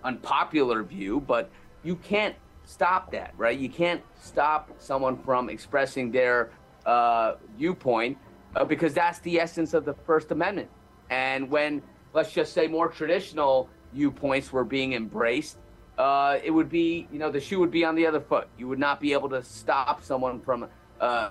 [0.04, 1.50] unpopular view, but
[1.84, 2.36] you can't
[2.66, 3.58] stop that, right?
[3.58, 6.52] You can't stop someone from expressing their
[6.88, 8.17] uh, viewpoint
[8.56, 10.69] uh, because that's the essence of the First Amendment.
[11.10, 11.82] And when,
[12.13, 15.58] let's just say, more traditional viewpoints were being embraced,
[15.97, 18.47] uh, it would be, you know, the shoe would be on the other foot.
[18.58, 20.67] You would not be able to stop someone from,
[21.00, 21.30] uh,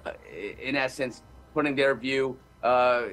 [0.62, 1.22] in essence,
[1.54, 3.04] putting their view uh,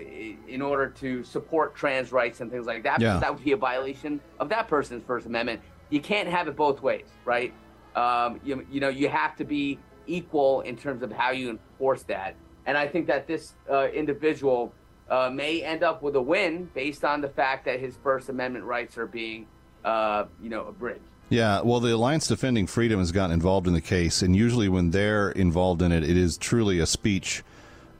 [0.47, 2.99] in order to support trans rights and things like that.
[2.99, 3.09] Yeah.
[3.09, 5.61] because That would be a violation of that person's First Amendment.
[5.89, 7.53] You can't have it both ways, right?
[7.95, 12.03] Um, you, you know, you have to be equal in terms of how you enforce
[12.03, 12.35] that.
[12.65, 14.73] And I think that this uh, individual
[15.09, 18.65] uh, may end up with a win based on the fact that his First Amendment
[18.65, 19.47] rights are being,
[19.83, 21.01] uh, you know, abridged.
[21.29, 24.91] Yeah, well, the Alliance Defending Freedom has gotten involved in the case, and usually when
[24.91, 27.43] they're involved in it, it is truly a speech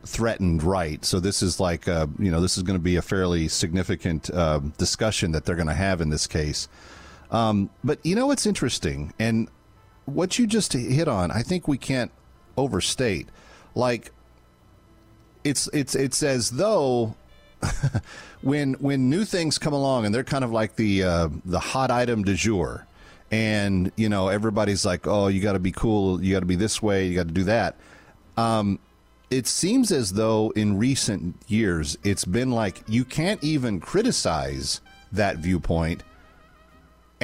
[0.06, 1.04] threatened right.
[1.04, 4.30] So this is like, uh, you know, this is going to be a fairly significant
[4.30, 6.68] uh, discussion that they're going to have in this case.
[7.32, 9.50] Um, but you know what's interesting, and
[10.06, 12.12] what you just hit on, I think we can't
[12.58, 13.28] overstate.
[13.76, 14.12] Like,
[15.44, 17.16] it's it's it's as though
[18.42, 21.92] when when new things come along and they're kind of like the uh, the hot
[21.92, 22.86] item du jour,
[23.32, 26.56] and you know everybody's like, oh, you got to be cool, you got to be
[26.56, 27.76] this way, you got to do that.
[28.38, 28.80] Um,
[29.30, 34.80] it seems as though in recent years it's been like you can't even criticize
[35.12, 36.04] that viewpoint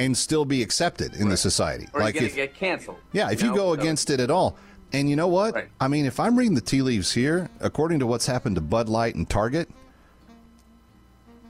[0.00, 1.86] and still be accepted in the society.
[1.92, 2.96] Or like if, get canceled.
[3.12, 3.54] yeah, if you know?
[3.56, 4.56] go So- against it at all.
[4.92, 5.54] And you know what?
[5.54, 5.68] Right.
[5.80, 8.88] I mean, if I'm reading the tea leaves here, according to what's happened to Bud
[8.88, 9.68] Light and Target,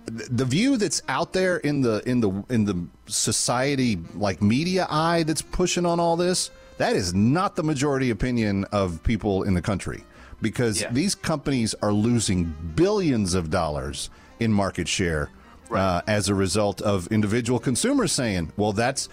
[0.07, 5.23] the view that's out there in the in the in the society like media eye
[5.23, 9.63] that's pushing on all this, that is not the majority opinion of people in the
[9.63, 10.03] country
[10.43, 10.91] because Yeah.
[10.93, 14.11] these companies are losing billions of dollars
[14.41, 15.31] in market share
[15.73, 19.09] uh, as a result of individual consumers saying, "Well, that's."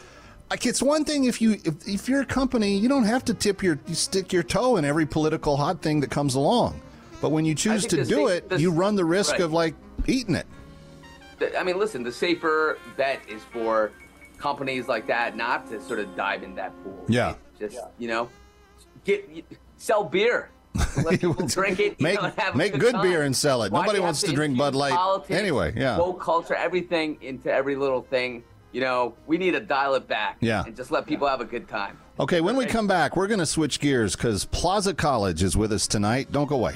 [0.49, 3.33] Like it's one thing if you if, if you're a company, you don't have to
[3.33, 6.79] tip your you stick your toe in every political hot thing that comes along.
[7.21, 9.41] But when you choose to do sa- it, the- you run the risk right.
[9.41, 10.47] of like eating it.
[11.57, 13.91] I mean, listen, the safer bet is for
[14.37, 17.05] companies like that not to sort of dive in that pool.
[17.07, 17.35] Yeah.
[17.59, 18.29] Just, you know,
[19.03, 19.27] get
[19.77, 20.49] sell beer.
[21.03, 21.95] Let people drink it.
[21.99, 23.01] you Make- know, and have a make good time.
[23.01, 23.71] beer and sell it.
[23.71, 25.97] Why Nobody wants have to drink Bud Light politics, anyway, yeah.
[25.97, 28.43] Woke culture, everything into every little thing.
[28.73, 30.37] You know, we need to dial it back.
[30.41, 30.63] Yeah.
[30.65, 31.97] And just let people have a good time.
[32.19, 35.71] Okay, when we come back, we're going to switch gears because Plaza College is with
[35.71, 36.31] us tonight.
[36.31, 36.75] Don't go away.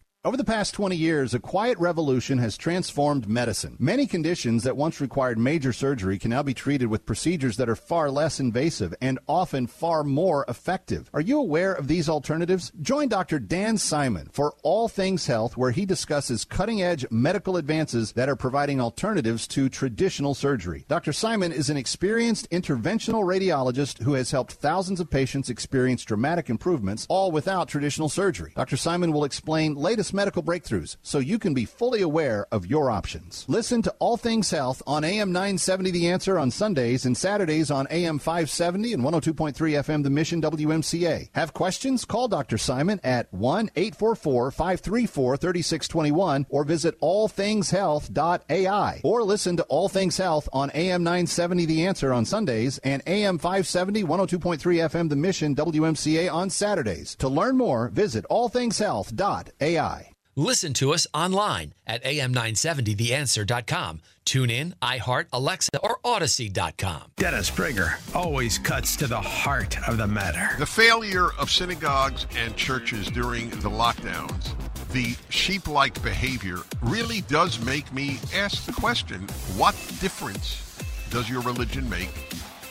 [0.23, 3.75] Over the past 20 years, a quiet revolution has transformed medicine.
[3.79, 7.75] Many conditions that once required major surgery can now be treated with procedures that are
[7.75, 11.09] far less invasive and often far more effective.
[11.11, 12.71] Are you aware of these alternatives?
[12.83, 13.39] Join Dr.
[13.39, 18.35] Dan Simon for All Things Health, where he discusses cutting edge medical advances that are
[18.35, 20.85] providing alternatives to traditional surgery.
[20.87, 21.13] Dr.
[21.13, 27.07] Simon is an experienced interventional radiologist who has helped thousands of patients experience dramatic improvements,
[27.09, 28.53] all without traditional surgery.
[28.55, 28.77] Dr.
[28.77, 33.45] Simon will explain latest medical breakthroughs so you can be fully aware of your options.
[33.47, 37.87] Listen to All Things Health on AM 970 The Answer on Sundays and Saturdays on
[37.89, 41.29] AM 570 and 102.3 FM The Mission WMCA.
[41.33, 42.05] Have questions?
[42.05, 42.57] Call Dr.
[42.57, 50.49] Simon at 1 844 534 3621 or visit allthingshealth.ai or listen to All Things Health
[50.53, 56.31] on AM 970 The Answer on Sundays and AM 570 102.3 FM The Mission WMCA
[56.31, 57.15] on Saturdays.
[57.15, 60.00] To learn more, visit allthingshealth.ai.
[60.35, 63.99] Listen to us online at am970theanswer.com.
[64.23, 67.11] Tune in, iHeart, Alexa, or Audacy.com.
[67.17, 70.57] Dennis Prager always cuts to the heart of the matter.
[70.57, 74.53] The failure of synagogues and churches during the lockdowns,
[74.91, 79.27] the sheep like behavior, really does make me ask the question
[79.57, 82.09] what difference does your religion make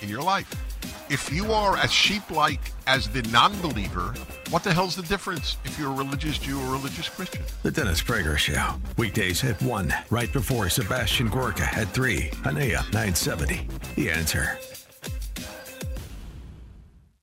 [0.01, 0.49] in your life?
[1.09, 4.15] If you are as sheep like as the non believer,
[4.51, 7.43] what the hell's the difference if you're a religious Jew or a religious Christian?
[7.63, 8.75] The Dennis Prager Show.
[8.97, 13.67] Weekdays at 1, right before Sebastian Gorka at 3 on AM 970.
[13.97, 14.59] The answer.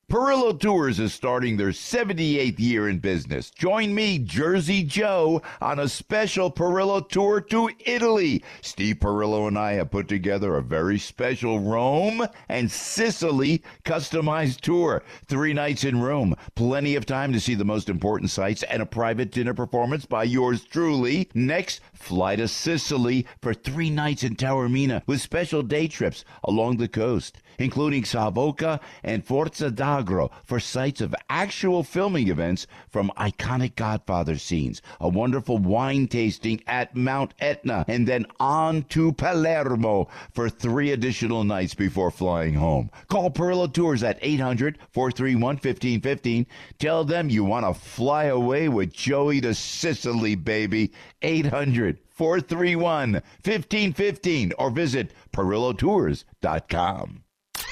[0.09, 3.51] Perillo Tours is starting their 78th year in business.
[3.51, 8.41] Join me, Jersey Joe, on a special Perillo tour to Italy.
[8.61, 15.03] Steve Perillo and I have put together a very special Rome and Sicily customized tour.
[15.25, 18.85] Three nights in Rome, plenty of time to see the most important sights, and a
[18.85, 21.29] private dinner performance by yours truly.
[21.33, 26.87] Next, fly to Sicily for three nights in Taormina with special day trips along the
[26.87, 34.37] coast, including Savoca and Forza d'Agro for sites of actual filming events from iconic Godfather
[34.37, 40.91] scenes, a wonderful wine tasting at Mount Etna, and then on to Palermo for three
[40.91, 42.89] additional nights before flying home.
[43.07, 46.45] Call Perillo Tours at 800 431 1515.
[46.79, 50.91] Tell them you want to fly away with Joey to Sicily, baby.
[51.21, 57.23] 800 431 1515 or visit PerilloTours.com.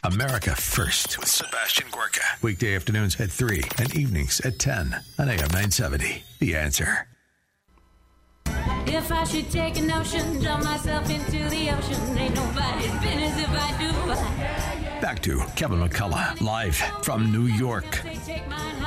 [0.06, 2.22] America First with Sebastian Gorka.
[2.43, 6.24] Weekday afternoons at 3 and evenings at 10 on AM 970.
[6.39, 7.08] The answer.
[8.86, 13.49] If I should take a notion, dump myself into the ocean, ain't nobody's business if
[13.49, 14.64] I do.
[15.02, 18.02] Back to Kevin McCullough, live from New York.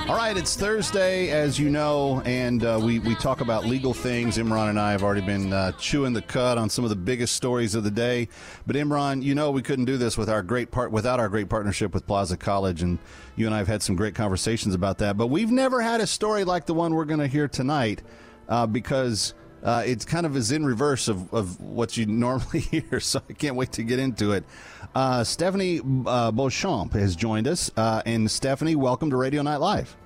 [0.09, 4.39] All right, it's Thursday, as you know, and uh, we, we talk about legal things.
[4.39, 7.37] Imran and I have already been uh, chewing the cud on some of the biggest
[7.37, 8.29] stories of the day.
[8.67, 11.51] But Imran, you know we couldn't do this with our great part without our great
[11.51, 12.99] partnership with Plaza College, and
[13.37, 15.17] you and I have had some great conversations about that.
[15.19, 18.03] But we've never had a story like the one we're going to hear tonight
[18.49, 23.01] uh, because uh, it's kind of is in reverse of, of what you normally hear.
[23.01, 24.45] So I can't wait to get into it.
[24.95, 29.97] Uh, Stephanie uh, Beauchamp has joined us, uh, and Stephanie, welcome to Radio Night Live.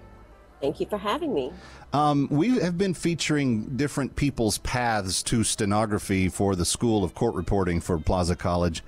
[0.60, 1.52] Thank you for having me.
[1.92, 7.34] Um, we have been featuring different people's paths to stenography for the School of Court
[7.34, 8.82] Reporting for Plaza College,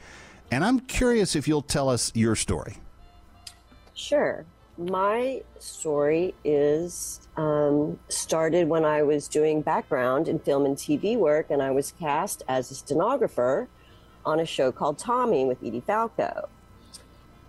[0.50, 2.76] and I'm curious if you'll tell us your story.
[3.94, 4.44] Sure.
[4.76, 11.50] My story is um, started when I was doing background in film and TV work,
[11.50, 13.68] and I was cast as a stenographer
[14.26, 16.48] on a show called Tommy with Edie Falco.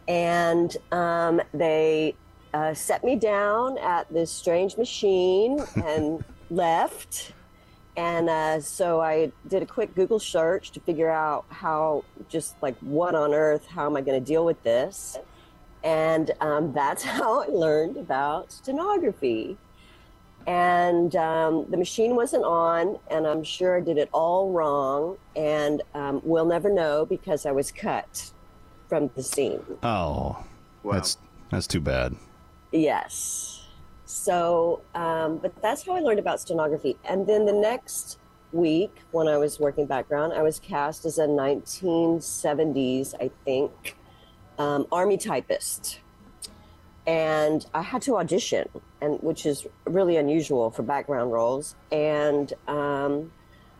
[0.08, 2.16] And um, they
[2.54, 7.34] uh, set me down at this strange machine and left.
[7.98, 12.78] And uh, so I did a quick Google search to figure out how, just like,
[12.80, 15.18] what on earth, how am I going to deal with this?
[15.84, 19.58] And um, that's how I learned about stenography.
[20.48, 25.18] And um, the machine wasn't on, and I'm sure I did it all wrong.
[25.36, 28.32] And um, we'll never know because I was cut
[28.88, 29.64] from the scene.
[29.82, 30.44] Oh,
[30.84, 31.18] that's
[31.50, 32.16] that's too bad.
[32.72, 33.64] Yes.
[34.06, 36.96] So, um, but that's how I learned about stenography.
[37.06, 38.20] And then the next
[38.52, 43.98] week, when I was working background, I was cast as a 1970s, I think,
[44.58, 46.00] um, army typist.
[47.08, 48.68] And I had to audition,
[49.06, 51.76] and which is really unusual for background roles.
[51.92, 53.32] And um,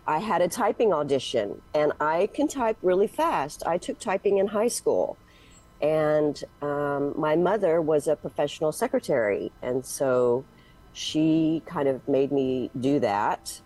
[0.06, 3.64] I had a typing audition, and I can type really fast.
[3.66, 5.18] I took typing in high school,
[5.82, 10.46] and um, my mother was a professional secretary, and so
[10.94, 13.62] she kind of made me do that.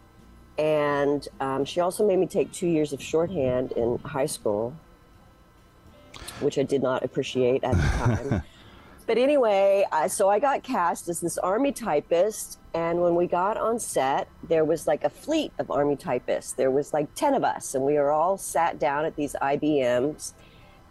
[0.57, 4.74] And um, she also made me take two years of shorthand in high school,
[6.39, 8.43] which I did not appreciate at the time.
[9.10, 12.60] but anyway, I, so I got cast as this army typist.
[12.76, 16.53] And when we got on set, there was like a fleet of army typists.
[16.53, 20.34] There was like 10 of us, and we were all sat down at these IBMs.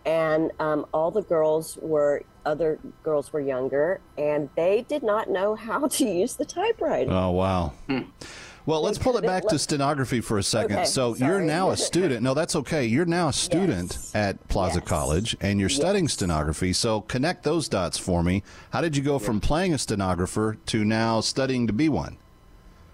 [0.05, 5.55] And um, all the girls were, other girls were younger, and they did not know
[5.55, 7.13] how to use the typewriter.
[7.13, 7.73] Oh wow.
[8.69, 10.77] Well, let's pull it back to stenography for a second.
[10.77, 12.23] Okay, so you're now a student.
[12.23, 12.85] No, that's okay.
[12.85, 16.75] You're now a student at Plaza College, and you're studying stenography.
[16.75, 18.43] So connect those dots for me.
[18.69, 22.19] How did you go from playing a stenographer to now studying to be one?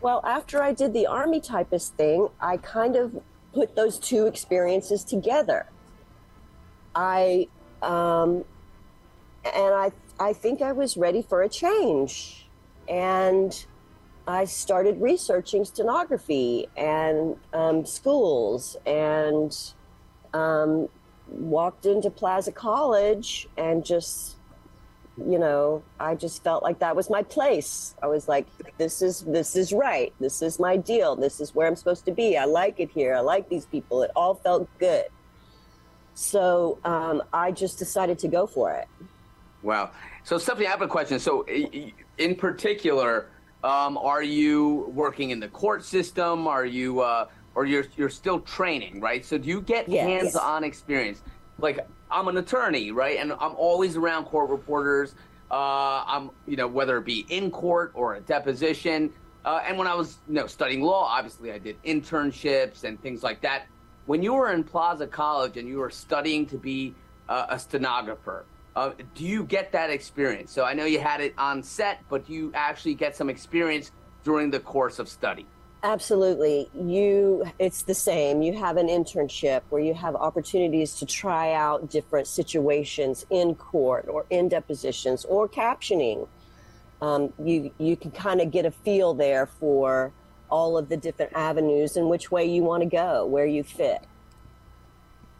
[0.01, 3.21] Well, after I did the army typist thing, I kind of
[3.53, 5.67] put those two experiences together.
[6.95, 7.49] I
[7.83, 8.45] um,
[9.45, 12.47] and I I think I was ready for a change,
[12.89, 13.67] and
[14.27, 19.57] I started researching stenography and um, schools, and
[20.33, 20.89] um,
[21.29, 24.37] walked into Plaza College and just
[25.17, 27.95] you know i just felt like that was my place.
[28.03, 28.47] I was like
[28.79, 30.13] this is this is right.
[30.19, 31.15] This is my deal.
[31.15, 32.37] This is where i'm supposed to be.
[32.37, 33.15] I like it here.
[33.15, 34.03] I like these people.
[34.03, 35.05] It all felt good.
[36.15, 38.89] So um, i just decided to go for it.
[39.63, 39.93] Wow.
[40.25, 41.19] So, Stephanie, I have a question.
[41.19, 41.47] So,
[42.19, 43.31] in particular,
[43.65, 46.47] um, are you working in the court system?
[46.47, 49.25] Are you, uh, or you're you're still training, right?
[49.25, 50.05] So, do you get Yes.
[50.07, 51.23] hands-on experience?
[51.59, 55.15] Like, I'm an attorney, right, and I'm always around court reporters.
[55.51, 59.11] Uh, I'm, you know, whether it be in court or a deposition.
[59.45, 63.23] Uh, and when I was, you know, studying law, obviously I did internships and things
[63.23, 63.67] like that.
[64.07, 66.95] When you were in Plaza College and you were studying to be
[67.29, 68.47] uh, a stenographer,
[68.77, 70.53] uh, do you get that experience?
[70.53, 73.93] So I know you had it on set, but do you actually get some experience
[74.25, 75.47] during the course of study?
[75.85, 76.71] Absolutely.
[76.73, 78.41] You it's the same.
[78.41, 84.07] You have an internship where you have opportunities to try out different situations in court
[84.09, 86.27] or in depositions or captioning.
[87.03, 90.11] Um, you you can kind of get a feel there for
[90.51, 94.03] all of the different avenues and which way you want to go, where you fit.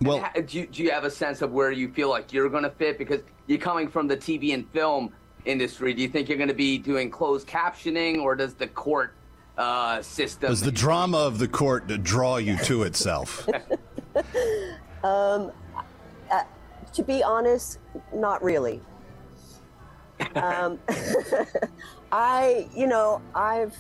[0.05, 2.65] Well, do you, do you have a sense of where you feel like you're going
[2.65, 2.99] to fit?
[2.99, 5.13] Because you're coming from the TV and film
[5.45, 5.95] industry.
[5.95, 9.15] Do you think you're going to be doing closed captioning, or does the court
[9.57, 10.51] uh, system?
[10.51, 13.49] Does the drama of the court draw you to itself?
[15.05, 15.53] Um,
[16.31, 16.45] uh,
[16.95, 17.79] to be honest,
[18.15, 18.81] not really.
[20.35, 20.79] Um,
[22.13, 23.77] I, you know, I've,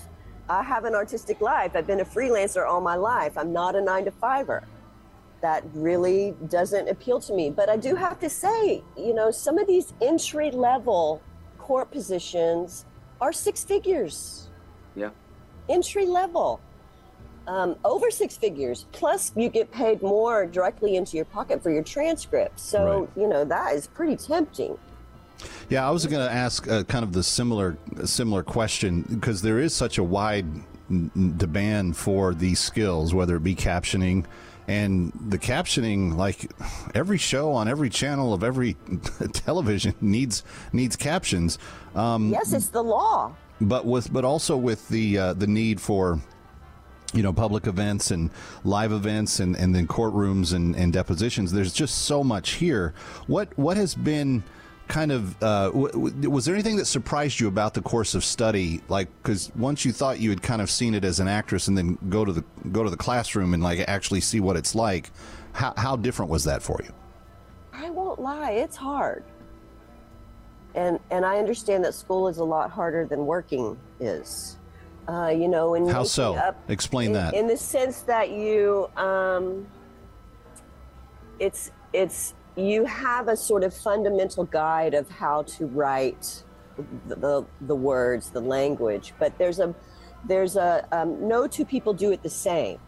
[0.51, 1.72] I have an artistic life.
[1.75, 3.39] I've been a freelancer all my life.
[3.39, 4.64] I'm not a nine to fiver.
[5.45, 7.51] That really doesn't appeal to me.
[7.51, 11.21] But I do have to say, you know, some of these entry level
[11.59, 12.87] court positions
[13.21, 14.49] are six figures.
[14.97, 15.11] Yeah.
[15.69, 16.61] entry level
[17.47, 18.87] um, over six figures.
[18.93, 22.59] Plus you get paid more directly into your pocket for your transcript.
[22.59, 24.79] So you know that is pretty tempting.
[25.69, 27.77] Yeah, I was going to ask uh, kind of the similar
[28.07, 30.47] similar question because there is such a wide
[30.91, 34.25] n- n- demand for these skills, whether it be captioning
[34.69, 36.17] and the captioning.
[36.17, 36.51] Like
[36.95, 38.77] every show on every channel of every
[39.33, 40.43] television needs
[40.73, 41.59] needs captions.
[41.95, 46.21] Um, yes it's the law but with but also with the uh, the need for
[47.12, 48.31] you know public events and
[48.65, 52.93] live events and and then courtrooms and, and depositions there's just so much here
[53.27, 54.43] what what has been
[54.89, 58.82] kind of uh, w- was there anything that surprised you about the course of study
[58.89, 61.76] like because once you thought you had kind of seen it as an actress and
[61.78, 65.11] then go to the go to the classroom and like actually see what it's like
[65.53, 66.93] how, how different was that for you
[67.72, 69.24] i won't lie it's hard
[70.74, 74.59] and and i understand that school is a lot harder than working is
[75.09, 76.35] uh, you know in How so?
[76.35, 77.35] up- Explain in- that.
[77.35, 79.66] in the sense that you um,
[81.39, 86.43] it's it's you have a sort of fundamental guide of how to write
[87.09, 89.75] the the, the words the language but there's a
[90.27, 92.79] there's a um, no two people do it the same.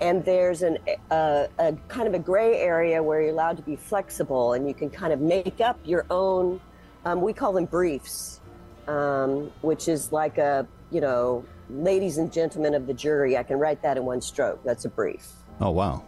[0.00, 0.78] And there's an
[1.10, 4.72] a, a kind of a gray area where you're allowed to be flexible and you
[4.72, 6.60] can kind of make up your own
[7.04, 8.40] um, we call them briefs
[8.88, 13.58] um, which is like a you know ladies and gentlemen of the jury i can
[13.58, 14.62] write that in one stroke.
[14.64, 15.26] That's a brief.
[15.60, 16.02] Oh wow.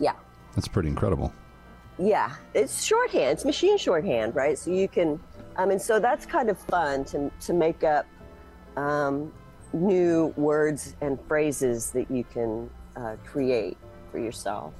[0.00, 0.14] Yeah.
[0.56, 1.32] That's pretty incredible
[1.98, 4.58] yeah it's shorthand it's machine shorthand right?
[4.58, 5.20] So you can
[5.56, 8.06] i mean so that's kind of fun to, to make up
[8.76, 9.32] um,
[9.72, 13.76] new words and phrases that you can uh, create
[14.10, 14.74] for yourself.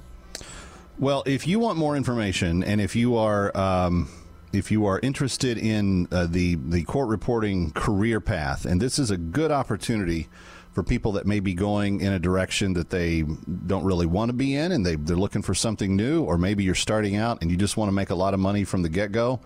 [0.99, 4.09] Well, if you want more information and if you are um,
[4.51, 9.09] if you are interested in uh, the the court reporting career path, and this is
[9.09, 10.29] a good opportunity
[10.73, 13.23] for people that may be going in a direction that they
[13.67, 16.63] don't really want to be in, and they they're looking for something new, or maybe
[16.63, 18.89] you're starting out and you just want to make a lot of money from the
[18.89, 19.39] get go.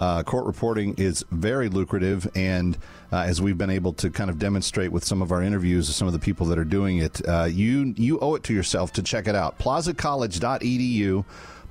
[0.00, 2.76] Uh, court reporting is very lucrative, and
[3.12, 5.94] uh, as we've been able to kind of demonstrate with some of our interviews of
[5.94, 8.92] some of the people that are doing it, uh, you you owe it to yourself
[8.92, 9.58] to check it out.
[9.58, 11.24] PlazaCollege.edu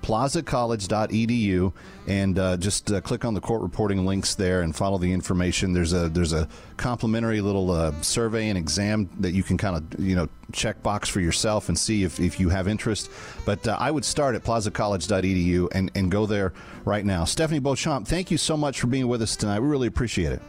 [0.04, 1.74] plazacollege.edu
[2.08, 5.74] and uh, just uh, click on the court reporting links there and follow the information
[5.74, 6.47] there's a there's a
[6.78, 11.08] complimentary little uh, survey and exam that you can kind of you know check box
[11.10, 13.10] for yourself and see if, if you have interest
[13.45, 16.54] but uh, i would start at plazacollege.edu and, and go there
[16.86, 19.88] right now stephanie beauchamp thank you so much for being with us tonight we really
[19.88, 20.41] appreciate it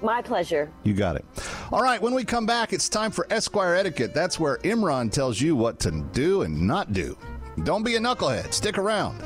[0.00, 0.70] My pleasure.
[0.84, 1.24] you got it.
[1.70, 4.12] All right, when we come back, it's time for Esquire Etiquette.
[4.12, 7.16] That's where Imran tells you what to do and not do.
[7.64, 8.52] Don't be a knucklehead.
[8.52, 9.20] Stick around.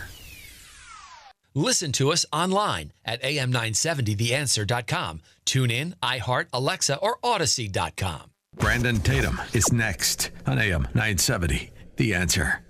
[1.55, 5.22] Listen to us online at am970theanswer.com.
[5.45, 8.32] Tune in, iHeart, Alexa, or Audacy.com.
[8.55, 12.64] Brandon Tatum is next on AM 970, The Answer.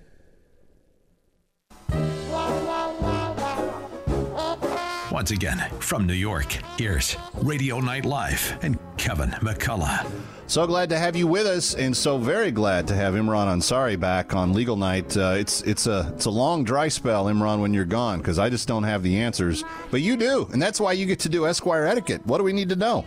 [5.19, 6.45] Once again, from New York,
[6.77, 10.09] here's Radio Night Live and Kevin McCullough.
[10.47, 13.99] So glad to have you with us, and so very glad to have Imran Ansari
[13.99, 15.17] back on Legal Night.
[15.17, 18.49] Uh, it's it's a it's a long dry spell, Imran, when you're gone, because I
[18.49, 21.45] just don't have the answers, but you do, and that's why you get to do
[21.45, 22.25] Esquire etiquette.
[22.25, 23.03] What do we need to know?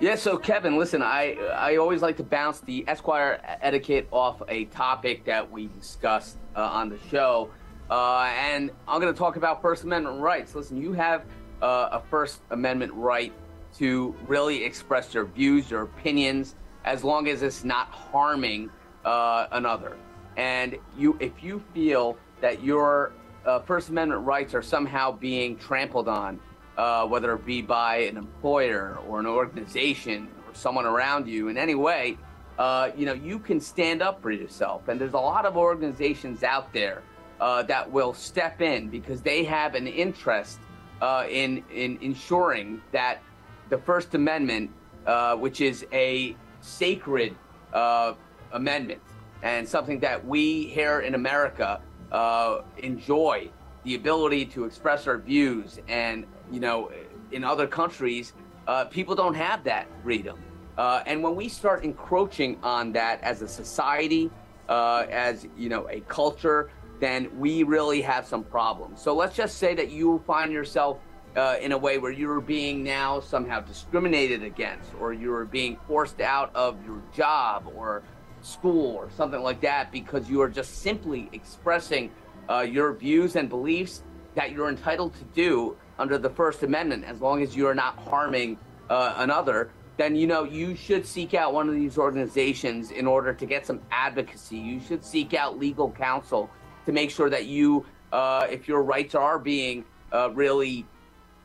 [0.00, 4.66] Yeah, so Kevin, listen, I I always like to bounce the Esquire etiquette off a
[4.66, 7.50] topic that we discussed uh, on the show,
[7.90, 10.54] uh, and I'm going to talk about First Amendment rights.
[10.54, 11.24] Listen, you have
[11.60, 13.32] uh, a First Amendment right
[13.78, 16.54] to really express your views, your opinions,
[16.84, 18.70] as long as it's not harming
[19.04, 19.96] uh, another.
[20.36, 23.12] And you, if you feel that your
[23.44, 26.40] uh, First Amendment rights are somehow being trampled on,
[26.76, 31.58] uh, whether it be by an employer or an organization or someone around you in
[31.58, 32.16] any way,
[32.58, 34.88] uh, you know, you can stand up for yourself.
[34.88, 37.02] And there's a lot of organizations out there
[37.40, 40.60] uh, that will step in because they have an interest
[41.00, 43.20] uh, in in ensuring that
[43.68, 44.70] the First Amendment,
[45.06, 47.36] uh, which is a sacred
[47.72, 48.14] uh,
[48.52, 49.00] amendment
[49.42, 51.80] and something that we here in America
[52.12, 53.50] uh, enjoy
[53.82, 55.78] the ability to express our views.
[55.88, 56.90] And, you know,
[57.32, 58.32] in other countries,
[58.66, 60.38] uh, people don't have that freedom.
[60.78, 64.30] And when we start encroaching on that as a society,
[64.68, 66.70] as, you know, a culture,
[67.00, 69.00] then we really have some problems.
[69.00, 70.98] So let's just say that you find yourself
[71.36, 76.20] uh, in a way where you're being now somehow discriminated against, or you're being forced
[76.20, 78.02] out of your job or
[78.42, 82.10] school or something like that because you are just simply expressing
[82.48, 84.02] uh, your views and beliefs
[84.34, 87.98] that you're entitled to do under the First Amendment as long as you are not
[87.98, 88.58] harming
[88.90, 93.32] uh, another, then you know you should seek out one of these organizations in order
[93.32, 94.58] to get some advocacy.
[94.58, 96.50] You should seek out legal counsel
[96.86, 100.86] to make sure that you, uh, if your rights are being uh, really,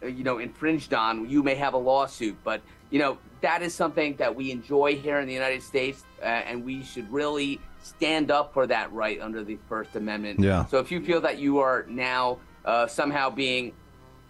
[0.03, 2.37] uh, you know, infringed on, you may have a lawsuit.
[2.43, 6.25] But you know that is something that we enjoy here in the United States, uh,
[6.25, 10.39] and we should really stand up for that right under the First Amendment.
[10.39, 10.65] Yeah.
[10.65, 13.73] So if you feel that you are now uh, somehow being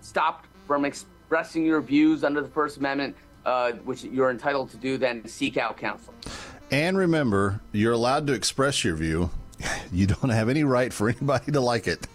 [0.01, 4.97] stopped from expressing your views under the First Amendment, uh, which you're entitled to do,
[4.97, 6.13] then seek out counsel.
[6.71, 9.31] And remember, you're allowed to express your view.
[9.91, 12.07] You don't have any right for anybody to like it.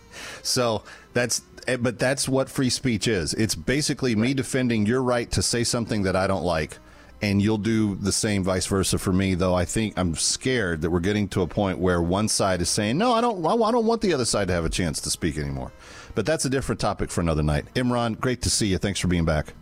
[0.42, 3.34] So that's, eh, but that's what free speech is.
[3.34, 6.78] It's basically me defending your right to say something that I don't like.
[7.20, 10.90] And you'll do the same vice versa for me, though I think I'm scared that
[10.90, 13.86] we're getting to a point where one side is saying, no, I don't, I don't
[13.86, 15.72] want the other side to have a chance to speak anymore.
[16.14, 17.66] But that's a different topic for another night.
[17.74, 18.78] Imran, great to see you.
[18.78, 19.54] Thanks for being back.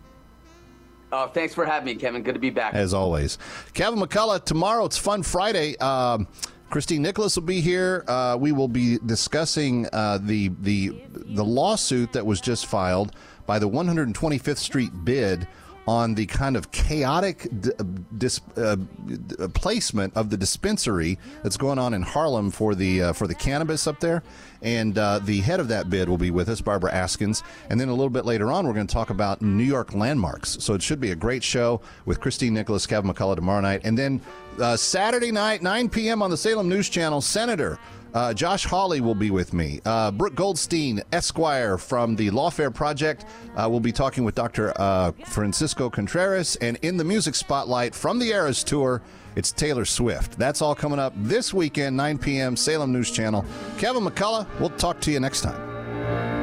[1.13, 2.23] Uh, thanks for having me, Kevin.
[2.23, 2.73] Good to be back.
[2.73, 3.37] As always.
[3.73, 5.77] Kevin McCullough, tomorrow it's Fun Friday.
[5.77, 6.27] Um,
[6.73, 8.03] Christine Nicholas will be here.
[8.07, 13.11] Uh, we will be discussing uh, the the the lawsuit that was just filed
[13.45, 15.47] by the 125th Street bid
[15.87, 17.71] on the kind of chaotic d-
[18.17, 23.13] dis- uh, d- placement of the dispensary that's going on in Harlem for the uh,
[23.13, 24.23] for the cannabis up there.
[24.61, 27.43] And uh, the head of that bid will be with us, Barbara Askins.
[27.69, 30.57] And then a little bit later on, we're going to talk about New York landmarks.
[30.63, 33.81] So it should be a great show with Christine Nicholas, Kevin McCullough tomorrow night.
[33.83, 34.21] And then
[34.61, 36.21] uh, Saturday night, 9 p.m.
[36.21, 37.77] on the Salem News Channel, Senator
[38.13, 39.79] uh, Josh Hawley will be with me.
[39.85, 44.73] Uh, Brooke Goldstein, Esquire from the Lawfare Project, uh, will be talking with Dr.
[44.75, 46.55] Uh, Francisco Contreras.
[46.57, 49.01] And in the music spotlight from the Eras Tour,
[49.35, 50.37] it's Taylor Swift.
[50.37, 53.43] That's all coming up this weekend, 9 p.m., Salem News Channel.
[53.77, 56.42] Kevin McCullough, we'll talk to you next time.